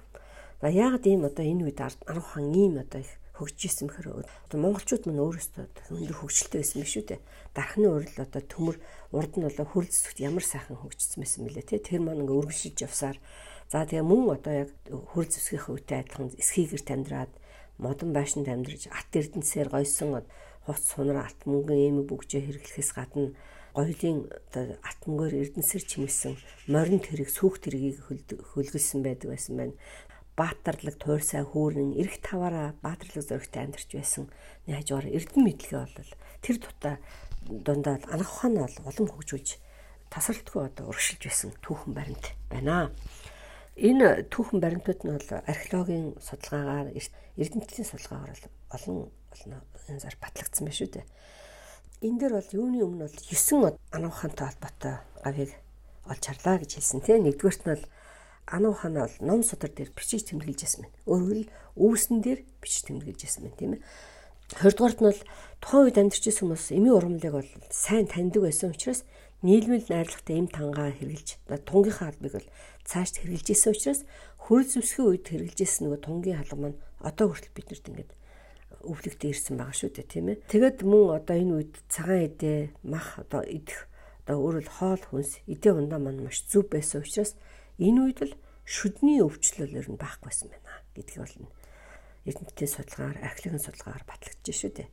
За 0.62 0.68
яагаад 0.74 1.06
ийм 1.06 1.22
одоо 1.30 1.46
энэ 1.46 1.64
үед 1.70 1.80
ангуухан 1.82 2.46
ийм 2.54 2.74
одоо 2.82 3.00
их 3.06 3.12
хөгжижсэн 3.36 3.92
бэхэр 3.92 4.08
одоо 4.24 4.60
монголчууд 4.64 5.04
мань 5.12 5.20
өөрөөсөө 5.20 5.92
өндөр 5.92 6.18
хөгжилтэй 6.24 6.60
байсан 6.64 6.80
биш 6.80 6.96
үү 6.96 7.06
те 7.12 7.18
дархны 7.52 7.88
урал 7.92 8.16
одоо 8.24 8.42
төмөр 8.48 8.78
урд 9.12 9.34
нь 9.36 9.44
болоо 9.44 9.68
хөрөл 9.68 9.92
зүсгт 9.92 10.24
ямар 10.24 10.46
сайхан 10.48 10.80
хөгжсөн 10.80 11.20
байсан 11.20 11.44
мөлий 11.44 11.66
те 11.68 11.84
тэр 11.84 12.00
маань 12.00 12.24
ингээ 12.24 12.40
өргөжлөж 12.40 12.78
явсаар 12.88 13.20
за 13.68 13.84
тэгээ 13.84 14.08
мөн 14.08 14.40
одоо 14.40 14.54
яг 14.56 14.70
хөрөл 14.88 15.32
зүсгийн 15.36 15.68
үетэй 15.68 16.00
адилхан 16.00 16.32
эсхийгэр 16.40 16.84
тамдраад 16.88 17.32
модон 17.78 18.10
байшинд 18.14 18.48
амьдарч 18.48 18.88
ат 18.92 19.12
эрдэнцээр 19.12 19.70
гойсон 19.70 20.24
хуц 20.66 20.82
сунар 20.94 21.26
алт 21.26 21.42
мөнгөн 21.46 21.80
эм 21.88 21.98
бүгжээ 22.10 22.42
хэрэглэхээс 22.46 22.92
гадна 22.98 23.36
гоёлын 23.76 24.18
оо 24.56 24.66
атмгаар 24.90 25.34
эрдэнсэр 25.36 25.84
чимэлсэн 25.84 26.34
морин 26.72 27.02
тэрэг 27.04 27.30
сүх 27.30 27.60
тэргийг 27.60 28.00
хөлгөлсөн 28.08 29.04
байдаг 29.04 29.30
байсан 29.36 29.54
байна 29.60 29.76
баатарлаг 30.36 30.96
туурсай 31.00 31.44
хүүрэн 31.44 31.96
эрэх 32.00 32.20
таваараа 32.20 32.76
баатарлаг 32.84 33.24
зөрөгтэй 33.24 33.62
амьдарч 33.64 33.90
байсан 33.96 34.24
хажуугаар 34.68 35.08
эрдэн 35.16 35.42
мэдлэгээ 35.44 35.88
бол 35.96 36.12
тэр 36.44 36.56
дутаа 36.60 36.96
дундаа 37.48 37.96
анх 38.12 38.32
ухаан 38.32 38.56
бол 38.60 38.76
улам 38.84 39.08
хөгжүүлж 39.12 39.50
тасралтгүй 40.12 40.62
одоо 40.68 40.92
урагшилж 40.92 41.24
байсан 41.24 41.52
түүхэн 41.64 41.92
баримт 41.96 42.26
байна. 42.52 42.92
Энэ 43.76 44.32
түүхэн 44.32 44.60
баримтууд 44.64 45.02
нь 45.04 45.14
бол 45.20 45.32
археологийн 45.52 46.16
судалгаагаар 46.24 46.96
эрдэмтдийн 46.96 47.88
судалгаагаар 47.92 48.32
олон 48.72 49.12
олон 49.12 49.62
энэ 49.92 50.00
зар 50.00 50.16
батлагдсан 50.24 50.64
байна 50.64 50.80
шүү 50.80 50.90
дээ. 50.96 51.06
Энэ 52.08 52.20
дээр 52.20 52.34
бол 52.40 52.56
юуны 52.56 52.80
өмнө 52.88 53.08
бол 53.08 53.20
9 53.20 53.76
анх 53.92 54.12
ухаантай 54.16 54.48
холбоотой 54.48 54.96
гавийг 55.24 55.52
олж 56.08 56.24
харлаа 56.24 56.56
гэж 56.64 56.72
хэлсэн 56.80 57.00
тийм 57.04 57.28
нэгдүгээрт 57.28 57.64
нь 57.68 57.72
бол 57.76 57.86
Ану 58.46 58.74
хана 58.74 59.10
бол 59.10 59.16
ном 59.26 59.42
судар 59.44 59.72
дээр 59.74 59.90
бичиж 59.90 60.30
тэмдэглэж 60.30 60.70
яссан 60.70 60.86
байна. 60.86 60.94
Өөрөөр 61.10 61.38
хэл 61.42 61.54
үүсэн 61.82 62.22
дээр 62.22 62.40
бичиж 62.62 62.86
тэмдэглэж 62.86 63.20
яссан 63.26 63.50
байна 63.50 63.58
тийм 63.58 63.72
ээ. 63.74 63.82
Хоёрдугаарт 64.62 65.00
нь 65.02 65.10
бол 65.10 65.22
тухайн 65.66 65.86
үед 65.90 65.98
амьдарч 65.98 66.24
ирсэн 66.30 66.46
хүмүүс 66.46 66.66
эми 66.78 66.90
ургамлыг 66.94 67.34
бол 67.34 67.52
сайн 67.74 68.06
таньдаг 68.06 68.46
байсан 68.46 68.70
учраас 68.70 69.02
нийлмэл 69.46 69.88
найрлагатай 69.94 70.36
эм 70.42 70.50
тангаа 70.50 70.90
хэрглэж 70.90 71.30
тунгийнхаа 71.46 72.10
албыг 72.10 72.34
бол 72.34 72.50
цаашд 72.90 73.22
хэрглэж 73.22 73.48
исэн 73.54 73.72
учраас 73.78 74.02
хөрөл 74.42 74.70
зүсгийн 74.74 75.10
үед 75.14 75.26
хэрглэж 75.30 75.60
исэн 75.62 75.82
нөгөө 75.86 76.02
тунгийн 76.02 76.38
халга 76.42 76.58
маань 76.58 76.82
одоо 77.06 77.26
хүртэл 77.30 77.54
биднэрт 77.54 77.90
ингээд 77.94 78.12
өвлөгдөө 78.90 79.30
ирсэн 79.30 79.56
байгаа 79.58 79.78
шүү 79.78 79.92
дээ 79.94 80.08
тийм 80.10 80.28
ээ. 80.34 80.42
Тэгэд 80.50 80.80
мөн 80.86 81.18
одоо 81.18 81.36
энэ 81.38 81.54
үед 81.58 81.74
цагаан 81.90 82.26
эдээ 82.30 82.60
мах 82.86 83.22
одоо 83.22 83.42
идэх 83.46 83.90
одоо 84.26 84.38
өөрөөр 84.42 84.70
хоол 84.70 85.04
хүнс 85.10 85.42
эдээ 85.50 85.74
ундаа 85.74 86.02
маань 86.02 86.22
маш 86.26 86.46
зүв 86.50 86.70
байсан 86.70 87.02
учраас 87.02 87.34
Энэ 87.76 88.08
үед 88.08 88.20
л 88.24 88.34
шүдний 88.64 89.20
өвчлөл 89.20 89.76
ер 89.76 89.88
нь 89.92 90.00
байхгүйсэн 90.00 90.48
байна 90.48 90.80
гэдгийг 90.96 91.20
бол 91.20 91.52
эрдэмтдийн 92.24 92.72
судалгаагаар 92.72 93.20
археологийн 93.20 93.66
судалгаагаар 93.68 94.06
батлагдж 94.08 94.48
шүү 94.48 94.72
дээ. 94.80 94.90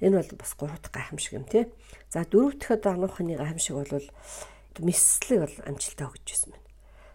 Энэ 0.00 0.22
бол 0.22 0.38
бас 0.38 0.54
гурав 0.58 0.80
дахь 0.80 0.92
гайхамшиг 0.92 1.32
юм 1.32 1.44
тий. 1.44 1.66
За 2.10 2.24
дөрөв 2.24 2.58
дахь 2.58 2.74
одоо 2.78 2.92
ануухны 2.92 3.36
гайхамшиг 3.36 3.76
бол 3.76 4.06
мисслэг 4.78 5.40
бол 5.46 5.56
амжилттай 5.66 6.06
хөгжижсэн 6.06 6.50
байна. 6.50 6.64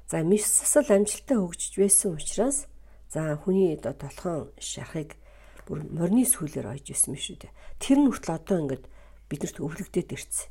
За 0.09 0.23
миссл 0.23 0.79
амжилттай 0.87 1.37
хөгжиж 1.37 1.73
байсан 1.77 2.15
учраас 2.15 2.67
за 3.11 3.37
хүний 3.43 3.75
одоо 3.75 3.93
толхон 3.93 4.49
шарахыг 4.57 5.19
бүр 5.67 5.85
морины 5.85 6.25
сүүлээр 6.25 6.71
ойж 6.71 6.89
исэн 6.89 7.13
юм 7.13 7.21
шүү 7.21 7.37
дээ. 7.45 7.53
Тэр 7.77 7.97
нь 8.01 8.09
хүртэл 8.09 8.37
одоо 8.41 8.57
ингээд 8.63 8.85
биднэрт 9.29 9.57
өвлөгдөд 9.61 10.09
ирсэн. 10.17 10.49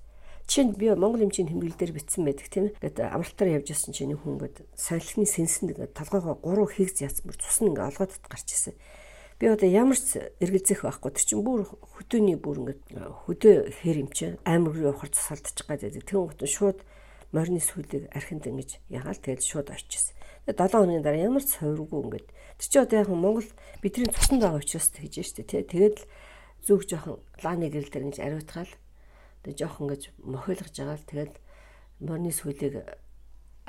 Жишээнд 0.48 0.78
би 0.78 0.88
Монгол 0.94 1.26
эмчийн 1.26 1.50
тэмдэглэл 1.50 1.76
дээр 1.76 1.92
бичсэн 1.98 2.22
байдаг 2.22 2.46
тийм 2.48 2.70
ээ. 2.70 2.78
Ингээд 2.78 2.98
амралтаар 3.02 3.50
явж 3.58 3.68
исэн 3.74 3.92
чинь 3.92 4.14
хүн 4.14 4.38
ингээд 4.38 4.56
салхины 4.78 5.26
сэнсэнд 5.26 5.74
ингээд 5.74 5.98
толгоогоо 5.98 6.38
гурав 6.38 6.70
хийгз 6.72 7.02
яцсан 7.02 7.26
бүр 7.26 7.36
цус 7.36 7.58
нь 7.60 7.68
ингээд 7.74 7.88
олгоод 7.98 8.12
гарч 8.30 8.48
ирсэн. 8.54 8.74
Би 9.38 9.46
одоо 9.46 9.70
ямар 9.70 9.94
ч 9.94 10.18
эргэлзэх 10.42 10.83
байхгүй 10.83 11.14
тэр 11.14 11.24
чинь 11.24 11.46
бүр 11.46 11.62
хөдөөний 11.70 12.35
бүр 12.42 12.74
ингээд 12.74 12.83
хөдөө 12.90 13.70
хэр 13.70 13.96
юм 14.03 14.11
чинь 14.11 14.35
амар 14.42 14.74
руу 14.74 14.90
явахаар 14.90 15.14
цусалдчих 15.14 15.62
гадаг. 15.70 15.94
Тэгэн 15.94 16.27
гот 16.27 16.42
шууд 16.42 16.83
морины 17.31 17.62
сүлийг 17.62 18.11
архинд 18.11 18.51
ингэж 18.51 18.83
ягаал 18.90 19.14
тэгэл 19.14 19.46
шууд 19.46 19.70
очижсэн. 19.70 20.18
Тэгээ 20.51 20.59
7 20.59 20.74
хоногийн 20.74 21.07
дараа 21.07 21.22
ямар 21.31 21.44
ч 21.46 21.55
совиргүй 21.55 22.01
ингээд 22.03 22.27
тэр 22.59 22.66
чинь 22.66 22.83
одоо 22.83 22.98
яг 22.98 23.09
Монгол 23.14 23.48
бидний 23.79 24.11
цуснд 24.11 24.42
байгаа 24.42 24.59
учраас 24.59 24.90
тэгж 24.90 25.14
штэ 25.22 25.46
тий. 25.46 25.62
Тэгээд 25.62 25.96
л 26.03 26.07
зүг 26.66 26.90
жоохон 26.90 27.22
лааны 27.38 27.70
гэрэл 27.70 27.94
дээр 27.94 28.07
ингэж 28.11 28.18
ариутгаал 28.18 28.74
Тэгээ 29.46 29.59
жоох 29.64 29.81
ингэж 29.81 30.03
мохиолгож 30.27 30.74
байгаа 30.74 30.98
л 30.98 31.09
тэгэл 31.09 31.35
морины 32.03 32.33
сүлийг 32.35 32.74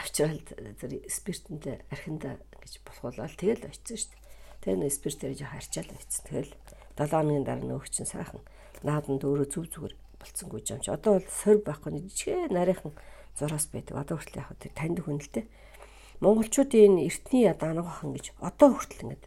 авчраад 0.02 0.48
зэрэг 0.82 1.06
спиртэнтэй 1.08 1.86
архинда 1.94 2.42
гэж 2.58 2.82
болохуулаад 2.84 3.38
тэгэл 3.38 3.70
очсон 3.70 3.96
шүү 3.96 4.18
Тэгээ 4.62 4.78
нэ 4.80 4.90
спиртээр 4.92 5.34
жоох 5.40 5.56
арчаал 5.56 5.90
байцсан. 5.92 6.24
Тэгэл 6.28 6.52
7 7.00 7.16
хоногийн 7.16 7.46
дараа 7.48 7.66
нөөгч 7.66 7.96
нь 8.04 8.12
сайхан 8.12 8.42
нааданд 8.84 9.24
өөрөө 9.24 9.48
зүв 9.48 9.66
зүгээр 9.72 9.96
болцсонгүй 10.20 10.62
юм 10.68 10.80
чи. 10.84 10.92
Одоо 10.92 11.20
бол 11.20 11.28
сорь 11.32 11.64
байхгүй 11.64 11.92
жижиг 12.12 12.52
нарийнхан 12.52 12.94
зураас 13.40 13.72
байдаг. 13.72 13.96
Одоо 13.96 14.20
хүртэл 14.20 14.42
яг 14.44 14.52
танд 14.76 15.00
хүн 15.00 15.20
л 15.24 15.32
дээ. 15.32 15.48
Монголчуудын 16.20 17.00
эртний 17.00 17.48
даангахан 17.56 18.12
гэж 18.12 18.36
одоо 18.44 18.76
хүртэл 18.76 19.04
ингээд 19.08 19.24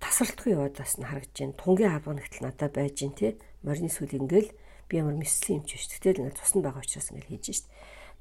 тасралтгүй 0.00 0.56
яваад 0.56 0.80
бас 0.80 0.96
харагдаж 0.96 1.36
байна. 1.36 1.60
Тунгийн 1.60 1.92
хаалга 1.92 2.16
нэгтэл 2.16 2.44
надад 2.48 2.72
байж 2.72 2.96
гин 2.96 3.12
тий. 3.12 3.36
Морины 3.60 3.92
сүл 3.92 4.16
ингээл 4.16 4.50
би 4.88 4.94
ямар 4.96 5.20
мэссэн 5.20 5.60
юм 5.60 5.64
ч 5.68 5.76
биш. 5.76 5.92
Тэгтэл 5.92 6.24
ингээд 6.24 6.40
цуснд 6.40 6.64
байгаа 6.64 6.80
учраас 6.80 7.12
ингээд 7.12 7.28
хийж 7.28 7.44
шít. 7.52 7.66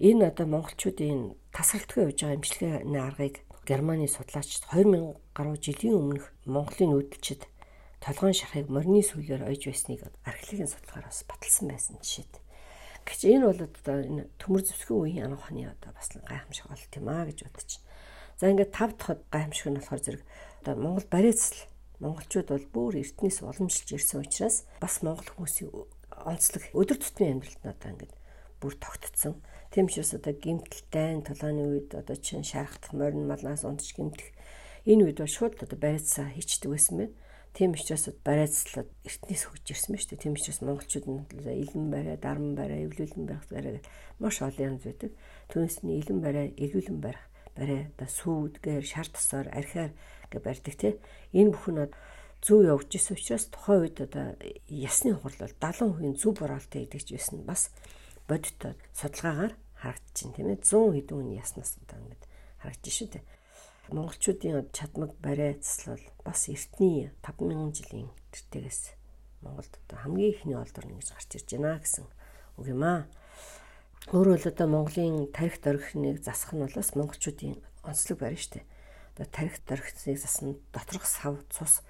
Энэ 0.03 0.27
одоо 0.27 0.45
монголчуудын 0.51 1.39
тасралтгүй 1.55 2.11
явж 2.11 2.19
байгаа 2.19 2.37
имчилгээний 2.37 2.99
аргыг 3.01 3.35
Германы 3.67 4.07
судлаачид 4.07 4.63
2000 4.71 5.19
гаруй 5.35 5.59
жилийн 5.59 5.99
өмнөх 5.99 6.31
Монголын 6.47 6.95
нүүдэлчид 6.95 7.51
толгойн 7.99 8.31
шархыг 8.31 8.71
морины 8.71 9.03
сүлээр 9.03 9.43
ойж 9.43 9.67
байсныг 9.67 10.07
археологийн 10.23 10.71
судалгаар 10.71 11.11
бас 11.11 11.27
баталсан 11.27 11.67
байсан 11.75 11.99
жишээд. 11.99 12.31
Гэвч 13.03 13.21
энэ 13.27 13.43
бол 13.43 13.61
одоо 13.67 13.97
энэ 14.07 14.23
төмөр 14.39 14.63
зэвсгийн 14.63 14.99
үеийн 15.03 15.27
анхны 15.35 15.67
одоо 15.67 15.91
бас 15.91 16.07
гайхамшиг 16.15 16.71
болт 16.71 16.95
юм 16.95 17.07
аа 17.11 17.27
гэж 17.27 17.39
бодож. 17.43 17.71
За 18.39 18.47
ингээд 18.47 18.71
тав 18.71 18.95
дахь 18.95 19.19
гайхамшиг 19.35 19.67
нь 19.67 19.79
болохоор 19.83 19.99
зэрэг 19.99 20.23
одоо 20.63 20.75
Монгол 20.79 21.07
бариацл 21.11 21.59
монголчууд 21.99 22.47
бол 22.47 22.67
бүр 22.71 23.03
эртнээс 23.03 23.43
уламжилж 23.43 23.89
ирсэн 23.91 24.23
учраас 24.23 24.63
бас 24.79 25.03
монгол 25.03 25.27
хүмүүсийн 25.27 25.75
онцлог 26.23 26.63
өдөр 26.71 26.97
тутмын 27.03 27.43
амьдралд 27.43 27.61
надаа 27.67 27.91
ингээд 27.91 28.13
бүр 28.63 28.73
тогтцсон. 28.79 29.43
Тийм 29.71 29.85
учраас 29.87 30.13
одоо 30.13 30.33
гимтэлтэй 30.33 31.21
толооны 31.27 31.63
үед 31.67 31.89
одоо 31.95 32.15
чин 32.15 32.43
шархтах 32.43 32.93
морин 32.93 33.27
малнаас 33.27 33.67
унтж 33.67 33.93
гимтэх 33.95 34.31
энэ 34.87 35.03
үед 35.11 35.19
бол 35.19 35.27
шууд 35.27 35.59
одоо 35.59 35.77
бариацаа 35.77 36.31
хийчдэг 36.31 36.71
байсан 36.71 36.95
байна. 36.97 37.15
Тийм 37.51 37.73
учраас 37.73 38.07
бариацлаад 38.23 38.89
эртнээс 39.03 39.43
хөгж 39.49 39.65
ирсэн 39.73 39.91
байна 39.91 40.01
шүү 40.03 40.11
дээ. 40.13 40.23
Тийм 40.23 40.33
учраас 40.37 40.59
монголчууд 40.61 41.05
нь 41.09 41.21
илэн 41.33 41.85
барай, 41.91 42.17
дарман 42.21 42.53
барай, 42.55 42.85
эвлүүлэн 42.85 43.25
байх 43.27 43.43
барай 43.49 43.81
маш 44.21 44.39
олон 44.39 44.77
янз 44.77 44.83
байдаг. 44.85 45.11
Түүнээс 45.51 45.77
нь 45.83 45.97
илэн 45.99 46.19
барай, 46.21 46.47
эвлүүлэн 46.55 46.99
барих 47.01 47.25
барай 47.57 47.89
одоо 47.91 48.07
сүүдгээр 48.07 48.85
шар 48.85 49.09
тасаар 49.09 49.49
архиар 49.51 49.91
гэж 50.29 50.41
барьдаг 50.45 50.75
тий. 50.77 50.93
Энэ 51.33 51.51
бүхэн 51.51 51.89
зөв 52.41 52.61
явж 52.61 52.93
исэн 52.93 53.17
учраас 53.17 53.49
тухайн 53.49 53.89
үед 53.89 53.97
одоо 54.05 54.37
ясны 54.69 55.17
хурлал 55.17 55.49
70% 55.57 56.21
зөв 56.21 56.37
бороолттой 56.37 56.85
гэдэг 56.85 57.01
ч 57.01 57.09
байсан 57.17 57.41
бас 57.41 57.73
бодиттой 58.27 58.73
судалгаагаар 58.93 59.53
харагдчихэв 59.81 60.35
тийм 60.35 60.47
ээ 60.51 60.59
100 60.61 60.93
хэдэн 60.95 61.17
үний 61.17 61.39
яснаас 61.41 61.79
одоо 61.81 61.97
ингэж 62.03 62.21
харагдчих 62.61 62.93
шүү 62.93 63.09
дээ. 63.15 63.23
Монголчуудын 63.87 64.67
чадмаг 64.75 65.11
барай 65.23 65.55
заслал 65.63 66.03
бас 66.27 66.51
эртний 66.51 67.11
5000 67.23 67.71
жилийн 67.71 68.11
тэртээс 68.35 68.97
Монголд 69.41 69.71
одоо 69.87 69.97
хамгийн 70.03 70.33
ихний 70.33 70.57
олдор 70.57 70.85
нэгж 70.85 71.13
гарч 71.13 71.29
ирж 71.37 71.49
байна 71.55 71.79
гэсэн 71.79 72.05
үг 72.57 72.65
юм 72.67 72.83
аа. 72.83 73.07
Өөрөөр 74.11 74.41
л 74.43 74.51
одоо 74.51 74.67
Монголын 74.67 75.31
тарих 75.31 75.61
дөрөхнийг 75.61 76.19
засах 76.19 76.51
нь 76.51 76.63
бол 76.65 76.73
бас 76.73 76.91
монголчуудын 76.97 77.61
онцлог 77.85 78.17
барь 78.19 78.35
штэ. 78.35 78.65
Одоо 79.15 79.27
тарих 79.29 79.61
дөрөхнийг 79.63 80.19
засна 80.19 80.57
доторх 80.73 81.05
сав 81.05 81.37
цус 81.53 81.85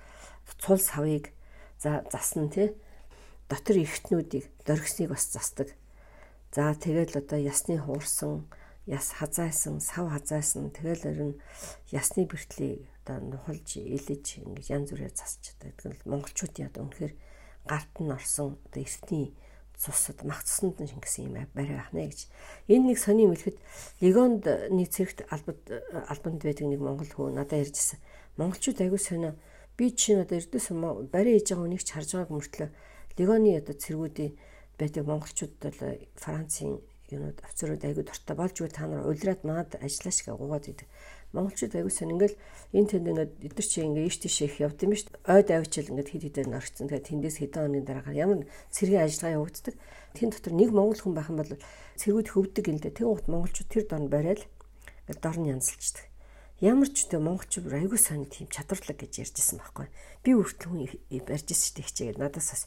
цул 0.59 0.77
савыг 0.77 1.31
за 1.79 2.03
засна 2.11 2.51
тий. 2.51 2.75
Дотор 3.49 3.79
эргэтнүүдийг 3.79 4.45
дөргсныг 4.67 5.15
бас 5.15 5.25
засдаг. 5.31 5.71
За 6.51 6.73
тэгэл 6.73 7.17
одоо 7.19 7.39
ясны 7.39 7.77
хуурсан, 7.77 8.47
яс 8.85 9.11
хазаасан, 9.11 9.79
сав 9.79 10.09
хазаасан 10.09 10.71
тэгэл 10.71 11.03
ер 11.11 11.19
нь 11.31 11.39
ясны 11.91 12.25
бэртлийг 12.25 12.87
одоо 13.03 13.19
нухалж, 13.19 13.77
илэж 13.77 14.43
ингэж 14.43 14.65
янз 14.71 14.89
бүрээр 14.91 15.13
засч 15.15 15.53
гэдэг 15.59 15.85
нь 15.91 16.01
монголчуудын 16.07 16.71
одоо 16.71 16.87
үнэхээр 16.87 17.13
гарт 17.67 17.93
нь 17.99 18.11
орсон 18.11 18.55
одоо 18.65 18.81
эртний 18.81 19.35
цусад 19.77 20.23
мах 20.23 20.41
цуснд 20.43 20.79
нь 20.81 20.89
шингэсэн 20.89 21.29
юм 21.29 21.37
барай 21.53 21.77
ахна 21.77 22.09
гэж. 22.09 22.31
Энэ 22.71 22.95
нэг 22.95 22.97
сони 22.97 23.29
мэлхэд 23.29 23.57
легонд 24.01 24.43
нэг 24.73 24.87
цэрэгт 24.89 25.29
албад 25.29 25.59
албанд 26.09 26.41
байдаг 26.41 26.65
нэг 26.65 26.81
монгол 26.81 27.11
хүү 27.11 27.35
надад 27.35 27.61
ярьжсэн. 27.61 28.01
Монголчууд 28.41 28.81
аягүй 28.81 28.97
сонио 28.97 29.37
би 29.77 29.93
чинь 29.93 30.23
одоо 30.25 30.39
эрдээс 30.41 30.73
барай 31.13 31.37
хийж 31.37 31.53
байгаа 31.53 31.67
үнийг 31.69 31.83
ч 31.85 31.93
харж 31.93 32.09
байгааг 32.17 32.33
мөртлөө 32.33 32.69
легоны 33.21 33.49
одоо 33.53 33.75
цэргүүдийн 33.77 34.33
байдаг 34.77 35.03
монголчууд 35.09 35.53
бол 35.61 35.79
Францын 36.15 36.79
юунууд 37.09 37.39
офицерууд 37.43 37.83
аягүй 37.83 38.03
дуртай 38.03 38.35
болж 38.35 38.55
үгүй 38.59 38.71
та 38.71 38.87
нар 38.87 39.07
улираад 39.07 39.41
манад 39.47 39.79
ажиллаач 39.79 40.27
гэж 40.27 40.35
гуугаад 40.35 40.67
идэг. 40.67 40.87
Монголчууд 41.31 41.73
аягүй 41.75 41.93
сэн 41.93 42.11
ингээл 42.13 42.37
энэ 42.75 42.89
тэнд 42.91 43.07
ингээд 43.11 43.33
эдгэр 43.47 43.67
чи 43.67 43.79
ингээд 43.83 44.07
ийш 44.11 44.17
тийш 44.19 44.37
их 44.43 44.59
явд 44.59 44.83
юм 44.83 44.91
дээ. 44.91 45.15
Ойд 45.23 45.47
авчил 45.55 45.91
ингээд 45.91 46.11
хэд 46.11 46.23
хэдээр 46.27 46.49
норцсон. 46.51 46.87
Тэгэхээр 46.91 47.07
тэндээс 47.07 47.37
хэдэн 47.39 47.63
хоногийн 47.63 47.87
дараагаар 47.87 48.21
ямар 48.21 48.39
цэргийн 48.75 49.05
ажиллагаа 49.07 49.37
явагддаг. 49.39 49.75
Тэн 50.15 50.29
дотор 50.35 50.53
нэг 50.55 50.69
монгол 50.75 50.99
хүн 50.99 51.15
байх 51.15 51.31
юм 51.31 51.39
бол 51.39 51.53
цэргүүд 51.95 52.27
хөвдөг 52.27 52.65
юм 52.67 52.79
дэ. 52.83 52.91
Тэгэн 52.91 53.11
гут 53.15 53.27
монголчууд 53.31 53.69
тэр 53.71 53.85
дор 53.87 54.03
барайл 54.11 54.43
ингээд 55.07 55.23
дор 55.23 55.37
нь 55.39 55.51
янзалчдаг 55.51 56.05
ямар 56.57 56.89
ч 56.89 57.05
үедээ 57.05 57.21
монголчууд 57.21 57.69
аягүй 57.69 58.01
сайн 58.01 58.25
тийм 58.25 58.49
чадварлаг 58.49 58.97
гэж 58.97 59.29
ярьжсэн 59.29 59.61
байхгүй. 59.61 59.87
Би 60.25 60.33
үртэл 60.33 60.73
хүн 60.73 60.89
барьжсэн 61.29 61.53
шүү 61.53 61.75
дээ 61.77 61.85
хичээгээд 61.85 62.17
надаас 62.17 62.49
бас 62.49 62.63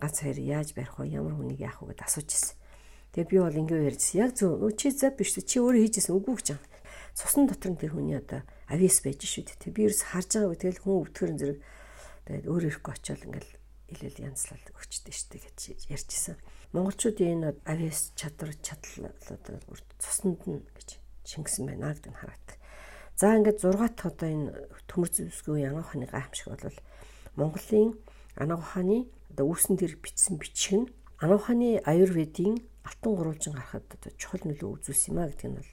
ганц 0.00 0.16
хоёр 0.24 0.38
яаж 0.40 0.72
барих 0.72 0.96
вэ? 0.96 1.12
Ямар 1.12 1.36
хүнийг 1.36 1.60
яах 1.60 1.84
вэ 1.84 1.92
гэдээ 1.92 2.08
асууж 2.08 2.28
ирсэн. 2.32 2.56
Тэгээ 3.12 3.30
би 3.30 3.36
бол 3.38 3.60
ингэ 3.60 3.76
ярьжсэн. 3.92 4.18
Яг 4.24 4.30
зөв 4.34 4.64
чи 4.74 4.88
зав 4.90 5.14
биш 5.14 5.36
чи 5.36 5.56
өөрөө 5.60 5.82
хийжсэн 5.84 6.16
үгүй 6.16 6.34
гэж 6.40 6.48
юм. 6.56 6.60
Цусны 7.14 7.46
дотор 7.46 7.70
нь 7.74 7.80
тэр 7.80 7.92
хүний 7.92 8.16
одоо 8.16 8.40
авиас 8.70 8.98
байж 9.04 9.20
шүү 9.26 9.44
дээ. 9.44 9.62
Тэг 9.66 9.72
би 9.74 9.86
ерөөс 9.90 10.02
харж 10.14 10.30
байгаа 10.40 10.50
үе 10.50 10.58
тэгэл 10.62 10.82
хүн 10.82 10.98
өвдгөрөн 11.04 11.38
зэрэг 11.38 11.58
тэгээд 12.26 12.46
өөр 12.48 12.64
ирэхгүй 12.70 12.92
очиод 12.94 13.22
ингээл 13.26 13.52
илэл 13.90 14.24
янзлал 14.30 14.64
өгчтэй 14.78 15.14
дээ 15.14 15.42
гэж 15.42 15.58
ярьжсэн. 15.90 16.36
Монголчуудын 16.70 17.30
энэ 17.34 17.48
авиас 17.66 18.14
чадвар 18.14 18.54
чадал 18.62 19.10
одоо 19.10 19.58
цуснд 19.98 20.40
нь 20.46 20.62
гэж 20.78 20.88
шингэсэн 21.26 21.66
байна 21.66 21.90
гэдэг 21.90 22.14
нь 22.14 22.20
харагдав. 22.22 22.58
За 23.18 23.34
ингээд 23.34 23.58
6 23.58 23.74
дахь 23.74 24.06
одоо 24.06 24.28
энэ 24.30 24.48
төмөр 24.86 25.10
зэвсгийн 25.10 25.74
янга 25.74 25.82
ухааны 25.82 26.06
гайхамшиг 26.06 26.46
бол 26.54 26.78
Монголын 27.34 27.98
ана 28.38 28.54
ухааны 28.54 29.10
одоо 29.30 29.46
үүсэн 29.50 29.78
дээр 29.78 29.94
бичсэн 30.02 30.36
бичиг 30.36 30.74
нь 30.84 30.90
ана 31.22 31.38
ухааны 31.38 31.80
аюурведийн 31.86 32.58
алтан 32.84 33.14
гурвалжин 33.14 33.54
гарахад 33.54 33.86
одоо 33.86 34.12
чухал 34.18 34.42
нөлөө 34.44 34.82
үзүүлсэн 34.82 35.14
юм 35.14 35.18
а 35.22 35.30
гэдэг 35.30 35.48
нь 35.50 35.58
бол 35.58 35.72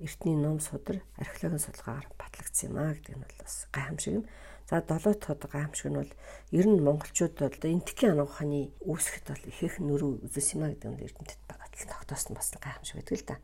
эртний 0.00 0.36
ном 0.36 0.58
судар 0.60 1.00
археологийн 1.20 1.64
судалгаагаар 1.64 2.08
батлагдсан 2.16 2.68
юм 2.70 2.78
а 2.78 2.94
гэдэг 2.94 3.14
нь 3.16 3.22
бол 3.24 3.36
бас 3.40 3.54
гайхамшиг 3.72 4.14
юм. 4.20 4.24
За 4.68 4.82
7 4.82 4.88
дахь 4.88 5.30
одоо 5.30 5.48
гайхамшиг 5.50 5.88
нь 5.90 6.00
бол 6.00 6.12
ер 6.50 6.66
нь 6.66 6.84
монголчууд 6.84 7.34
бол 7.38 7.70
энтхийн 7.70 8.12
ана 8.12 8.24
ухааны 8.24 8.72
үүсгэхэд 8.84 9.26
бол 9.30 9.44
их 9.50 9.60
их 9.62 9.74
нөрөө 9.80 10.10
үзүүлсэн 10.26 10.56
юм 10.56 10.64
а 10.64 10.70
гэдэг 10.72 10.90
нь 10.90 11.04
эрдэмтэд 11.06 11.40
тогтоосон 11.84 12.34
бас 12.36 12.48
гайхамшиг 12.56 12.96
байдаг 12.96 13.18
л 13.18 13.28
да. 13.28 13.36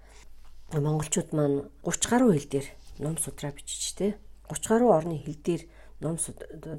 Монголчууд 0.72 1.30
маань 1.36 1.68
30 1.84 2.10
гаруй 2.10 2.38
хил 2.38 2.48
дээр 2.48 2.68
ном 2.98 3.16
судраа 3.18 3.52
бичиж 3.52 3.92
те 3.96 4.16
30 4.48 4.68
гаруй 4.68 4.90
орны 4.92 5.16
хил 5.20 5.36
дээр 5.36 5.62
ном 6.00 6.16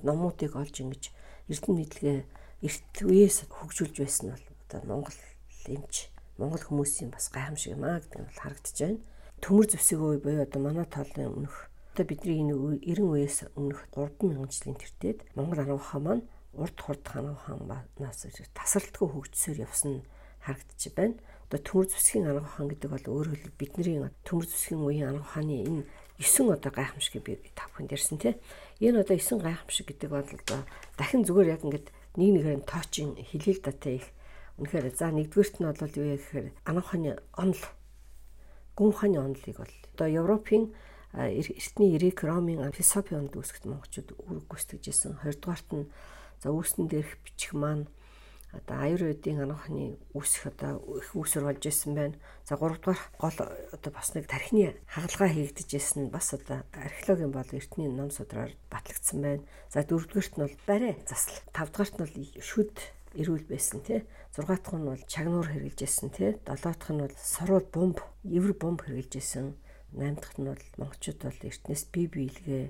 номуудыг 0.01 0.55
олж 0.55 0.75
ингэж 0.81 1.03
эрдэнэ 1.49 1.77
мэдлэгээ 1.77 2.19
эрт 2.63 2.95
үеэс 3.03 3.43
хөгжүүлж 3.51 3.95
байсан 3.99 4.31
бол 4.31 4.45
одоо 4.63 4.81
Монгол 4.87 5.19
эмч 5.67 6.07
Монгол 6.39 6.63
хүмүүсийн 6.63 7.11
бас 7.11 7.27
гайхамшиг 7.27 7.75
юм 7.75 7.83
аа 7.83 7.99
гэдэг 7.99 8.19
нь 8.23 8.27
бол 8.31 8.39
харагдаж 8.39 8.77
байна. 8.79 9.03
Төмөр 9.43 9.67
зэвсэг 9.67 9.99
үе 9.99 10.17
буюу 10.23 10.41
одоо 10.47 10.61
манай 10.63 10.87
тоолны 10.87 11.27
өмнөх 11.27 11.55
одоо 11.91 12.05
бидний 12.07 12.39
энэ 12.39 12.55
90 12.87 13.03
үеэс 13.03 13.37
өмнөх 13.59 13.83
3000 13.91 14.47
жилийн 14.47 14.79
тэртет 14.79 15.19
Монгол 15.35 15.75
ухаан 15.75 16.03
маань 16.07 16.23
урд 16.55 16.77
хурд 16.79 17.03
ханаа 17.03 17.35
ухаанаас 17.35 18.25
тасралтгүй 18.55 19.07
хөгжсөөр 19.11 19.59
явсан 19.67 20.07
харагдаж 20.39 20.81
байна. 20.95 21.19
Одоо 21.51 21.59
төмөр 21.59 21.87
зэвсгийн 21.91 22.31
арга 22.31 22.47
ухаан 22.47 22.69
гэдэг 22.71 22.89
бол 22.89 23.27
хэлбэл 23.27 23.59
бидний 23.59 23.99
төмөр 24.23 24.45
зэвсгийн 24.47 24.81
үеийн 24.81 25.07
арга 25.11 25.25
ухааны 25.27 25.55
энэ 25.67 25.83
9 26.17 26.49
одоо 26.49 26.71
гайхамшиг 26.71 27.19
би 27.21 27.37
та 27.53 27.67
бүхэнд 27.69 27.93
ярьсан 27.93 28.17
тий. 28.17 28.39
Энэ 28.79 29.03
одоо 29.03 29.17
9 29.17 29.43
гайхамшиг 29.43 29.85
гэдэг 29.91 30.09
бол 30.09 30.23
одоо 30.23 30.59
дахин 30.97 31.25
зүгээр 31.25 31.53
яг 31.57 31.61
ингээд 31.61 31.87
нэг 32.17 32.29
нэгээр 32.33 32.57
нь 32.61 32.69
тоочин 32.69 33.17
хэлэл 33.17 33.61
датай 33.63 34.01
их 34.01 34.07
үнэхээр 34.61 34.85
за 34.93 35.09
нэгдүгээрт 35.09 35.55
нь 35.57 35.65
бол 35.65 35.97
юу 35.97 36.07
гэхээр 36.13 36.47
анаханы 36.69 37.11
онол 37.33 37.63
гүн 38.77 38.89
ухааны 38.93 39.17
онолыг 39.21 39.57
бол 39.57 39.73
одоо 39.93 40.07
Европын 40.09 40.73
эртний 41.13 41.93
Эрик 41.93 42.25
Ромын 42.25 42.73
философи 42.73 43.13
онд 43.13 43.37
үүсгэж 43.37 43.69
монголчууд 43.69 44.09
үүрэг 44.17 44.45
гүйцэтгэжсэн. 44.49 45.21
Хоёрдугаарт 45.21 45.69
нь 45.73 45.85
за 46.41 46.49
үүснэн 46.49 46.89
дээрх 46.89 47.21
бичих 47.21 47.53
маань 47.53 47.85
одоо 48.53 48.77
аюурведийн 48.85 49.41
анхны 49.41 49.97
үүсэх 50.13 50.53
одоо 50.53 50.77
их 51.01 51.09
үүсвэр 51.17 51.49
болж 51.49 51.63
исэн 51.65 51.97
байна. 51.97 52.15
За 52.45 52.53
3 52.55 52.77
дугаар 52.77 53.01
гол 53.17 53.37
одоо 53.73 53.91
бас 53.91 54.13
нэг 54.13 54.29
тархины 54.29 54.77
хагалгаа 54.85 55.29
хийгдэж 55.33 55.69
исэн 55.73 56.07
нь 56.07 56.13
бас 56.13 56.37
одоо 56.37 56.61
археологийн 56.71 57.33
бол 57.33 57.49
эртний 57.49 57.89
ном 57.89 58.13
судраар 58.13 58.53
батлагдсан 58.69 59.19
байна. 59.25 59.43
За 59.73 59.81
4 59.81 60.05
дугаарт 60.05 60.33
нь 60.37 60.43
бол 60.45 60.57
барай 60.69 60.93
засал. 61.09 61.41
5 61.49 61.73
дугаарт 61.73 61.95
нь 61.97 62.03
бол 62.05 62.15
шүд 62.45 62.75
эрүүл 63.17 63.45
байсан 63.49 63.81
тий. 63.81 64.05
6 64.37 64.45
дахь 64.45 64.77
нь 64.77 64.85
бол 64.85 65.01
чагнуур 65.09 65.47
хэрглэж 65.49 65.79
исэн 65.81 66.09
тий. 66.13 66.37
7 66.45 66.77
дахь 66.77 66.93
нь 66.93 67.01
бол 67.01 67.15
сорууд 67.17 67.67
бомб, 67.73 67.97
эвэр 68.21 68.53
бомб 68.53 68.85
хэрглэж 68.85 69.13
исэн. 69.17 69.57
8 69.97 70.21
дахь 70.21 70.37
нь 70.37 70.49
бол 70.49 70.63
монголчууд 70.77 71.19
бол 71.25 71.39
эртнээс 71.41 71.83
бие 71.93 72.07
биелгээ 72.09 72.65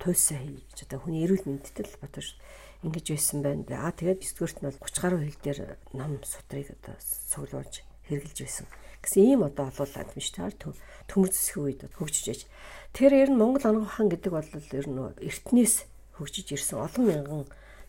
туйсаа 0.00 0.40
хийж 0.44 0.84
одоо 0.84 1.00
хүний 1.00 1.24
эрүүл 1.24 1.48
мэндэд 1.48 1.88
л 1.88 2.00
батж 2.00 2.36
ингэж 2.84 3.06
байсан 3.14 3.38
байна. 3.40 3.64
Аа 3.70 3.92
тэгээд 3.94 4.20
9 4.20 4.36
дугаарт 4.36 4.58
нь 4.60 4.66
бол 4.68 4.80
30 4.82 5.00
гаруй 5.00 5.20
хил 5.30 5.40
дээр 5.44 5.60
ном 5.96 6.12
судрыг 6.24 6.68
одоо 6.76 6.96
цуглуулж 7.00 7.74
хэрглэж 8.08 8.38
байсан. 8.42 8.66
Гэсэн 9.00 9.22
ийм 9.22 9.40
одоо 9.46 9.70
олуулаад 9.70 10.10
биш 10.12 10.28
таар 10.34 10.52
төмөр 10.58 11.30
зэсгийн 11.30 11.64
үед 11.64 11.80
хөгжиж 11.94 12.24
байж. 12.26 12.42
Тэгэхээр 12.92 13.20
ер 13.22 13.30
нь 13.30 13.40
Монгол 13.40 13.86
хаан 13.86 14.08
гэдэг 14.10 14.32
бол 14.34 14.50
ер 14.50 14.86
нь 14.90 15.00
эртнээс 15.22 15.86
хөгжиж 16.18 16.46
ирсэн 16.56 16.82
олон 16.82 17.04
мянган 17.06 17.44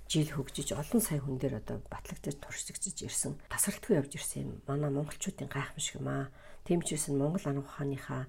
жил 0.08 0.30
хөгжиж 0.32 0.72
олон 0.72 1.02
сая 1.04 1.20
хүн 1.20 1.36
дээр 1.40 1.60
одоо 1.60 1.84
батлагдаж 1.92 2.36
туршигдж 2.40 3.04
ирсэн 3.04 3.36
тасралтгүй 3.52 4.00
явж 4.00 4.16
ирсэн 4.16 4.40
юм. 4.44 4.52
Манай 4.68 4.92
монголчуудын 4.92 5.52
гайхамшиг 5.52 6.00
юм 6.00 6.08
аа. 6.08 6.32
Тийм 6.68 6.84
ч 6.84 6.96
гэсэн 6.96 7.16
Монгол 7.16 7.44
ан 7.48 7.64
ухааныхаа 7.64 8.28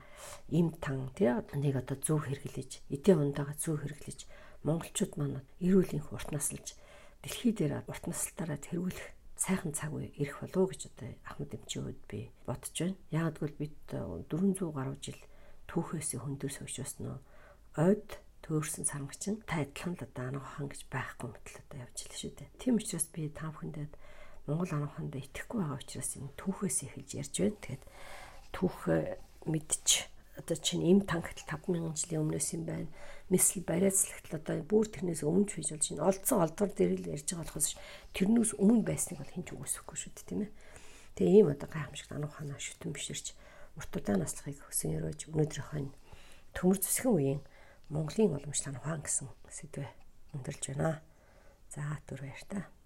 им 0.54 0.74
тан 0.78 1.10
тий 1.18 1.30
нэг 1.30 1.74
одоо 1.82 1.98
зөв 1.98 2.22
хэрэглэж, 2.22 2.86
эдийн 2.90 3.18
ундаага 3.18 3.54
зөв 3.58 3.82
хэрэглэж 3.82 4.26
монголчууд 4.66 5.12
маань 5.18 5.42
эрүүлийн 5.62 6.02
урт 6.10 6.30
наслж 6.34 6.74
дэлхий 7.22 7.52
дээр 7.54 7.84
урт 7.86 8.04
наслтаараа 8.06 8.58
тэргүүлэх 8.58 9.08
сайхан 9.38 9.72
цаг 9.74 9.94
үе 9.94 10.10
ирэх 10.18 10.42
болов 10.42 10.74
гэж 10.74 10.90
одоо 10.90 11.14
Ахмад 11.22 11.54
эмчийн 11.54 11.86
үед 11.86 12.02
би 12.10 12.30
бодож 12.42 12.74
байна. 12.74 12.98
Яг 13.14 13.38
гэвэл 13.38 13.60
бид 13.62 13.78
400 13.86 14.74
гаруй 14.74 14.98
жил 14.98 15.20
түүхээс 15.70 16.18
хөндөр 16.18 16.50
сойжсэн 16.50 17.06
нөө 17.06 17.18
ойд 17.78 18.18
төөрсөн 18.42 18.82
сармагчин 18.82 19.38
та 19.46 19.62
адилхан 19.62 19.94
л 19.94 20.02
одоо 20.02 20.24
анаа 20.26 20.42
хаан 20.42 20.66
гэж 20.66 20.90
байхгүй 20.90 21.28
мэтэл 21.30 21.62
одоо 21.62 21.78
явж 21.86 21.98
л 22.02 22.18
шүү 22.18 22.32
дээ. 22.34 22.50
Тийм 22.58 22.74
учраас 22.82 23.06
би 23.14 23.30
та 23.30 23.46
бүхэндээ 23.54 23.86
Монгол 24.48 24.72
ан 24.74 24.88
ухаанд 24.88 25.14
итгэхгүй 25.14 25.60
байгаа 25.60 25.78
учраас 25.78 26.10
энэ 26.16 26.34
түүхээс 26.40 26.78
эхэлж 26.88 27.10
ярьж 27.20 27.34
байна. 27.36 27.60
Тэгэхээр 27.60 27.82
түүх 28.56 28.76
мэдчих 29.44 30.08
одоо 30.38 30.56
чинь 30.56 30.86
им 30.86 31.02
тангтл 31.02 31.42
5000 31.42 31.98
жилийн 31.98 32.22
өмнөөс 32.22 32.48
юм 32.54 32.64
байна. 32.64 32.88
Мисл 33.28 33.60
барайцлагтал 33.66 34.38
одоо 34.38 34.62
бүр 34.62 34.86
тэрнээс 34.86 35.26
өмнө 35.26 35.50
ч 35.50 35.58
хийж 35.58 35.74
болж 35.74 35.86
байна. 35.90 36.06
Олдсон 36.08 36.38
олдвор 36.46 36.70
дээр 36.70 36.92
л 36.94 37.10
ярьж 37.12 37.26
байгаа 37.26 37.44
болохоос 37.50 37.74
тэрнээс 38.14 38.52
өмнө 38.62 38.82
байсныг 38.86 39.18
бол 39.18 39.34
хинч 39.34 39.48
үгүйсэхгүй 39.52 39.96
шүү 39.98 40.12
дээ 40.14 40.28
тийм 40.30 40.40
ээ. 40.46 40.50
Тэгээ 41.18 41.36
ийм 41.42 41.48
одоо 41.50 41.68
гайхамшигт 41.68 42.14
ануу 42.14 42.30
ханаа 42.30 42.62
шүтэн 42.62 42.94
биширч 42.94 43.34
уртудаа 43.74 44.16
наслахыг 44.16 44.62
хөсөн 44.62 44.96
өрөөж 45.02 45.20
өнөөдрийнхөө 45.34 45.90
төмөр 46.54 46.78
зүсгэн 46.78 47.12
үеийн 47.12 47.40
Монголын 47.90 48.34
уламжлал 48.36 48.78
ухаан 48.78 49.02
гэсэн 49.02 49.28
сэдвээ 49.50 49.90
өндөрлж 50.34 50.64
байна. 50.72 51.02
За 51.72 51.82
түр 52.06 52.20
баяр 52.22 52.44
та. 52.48 52.77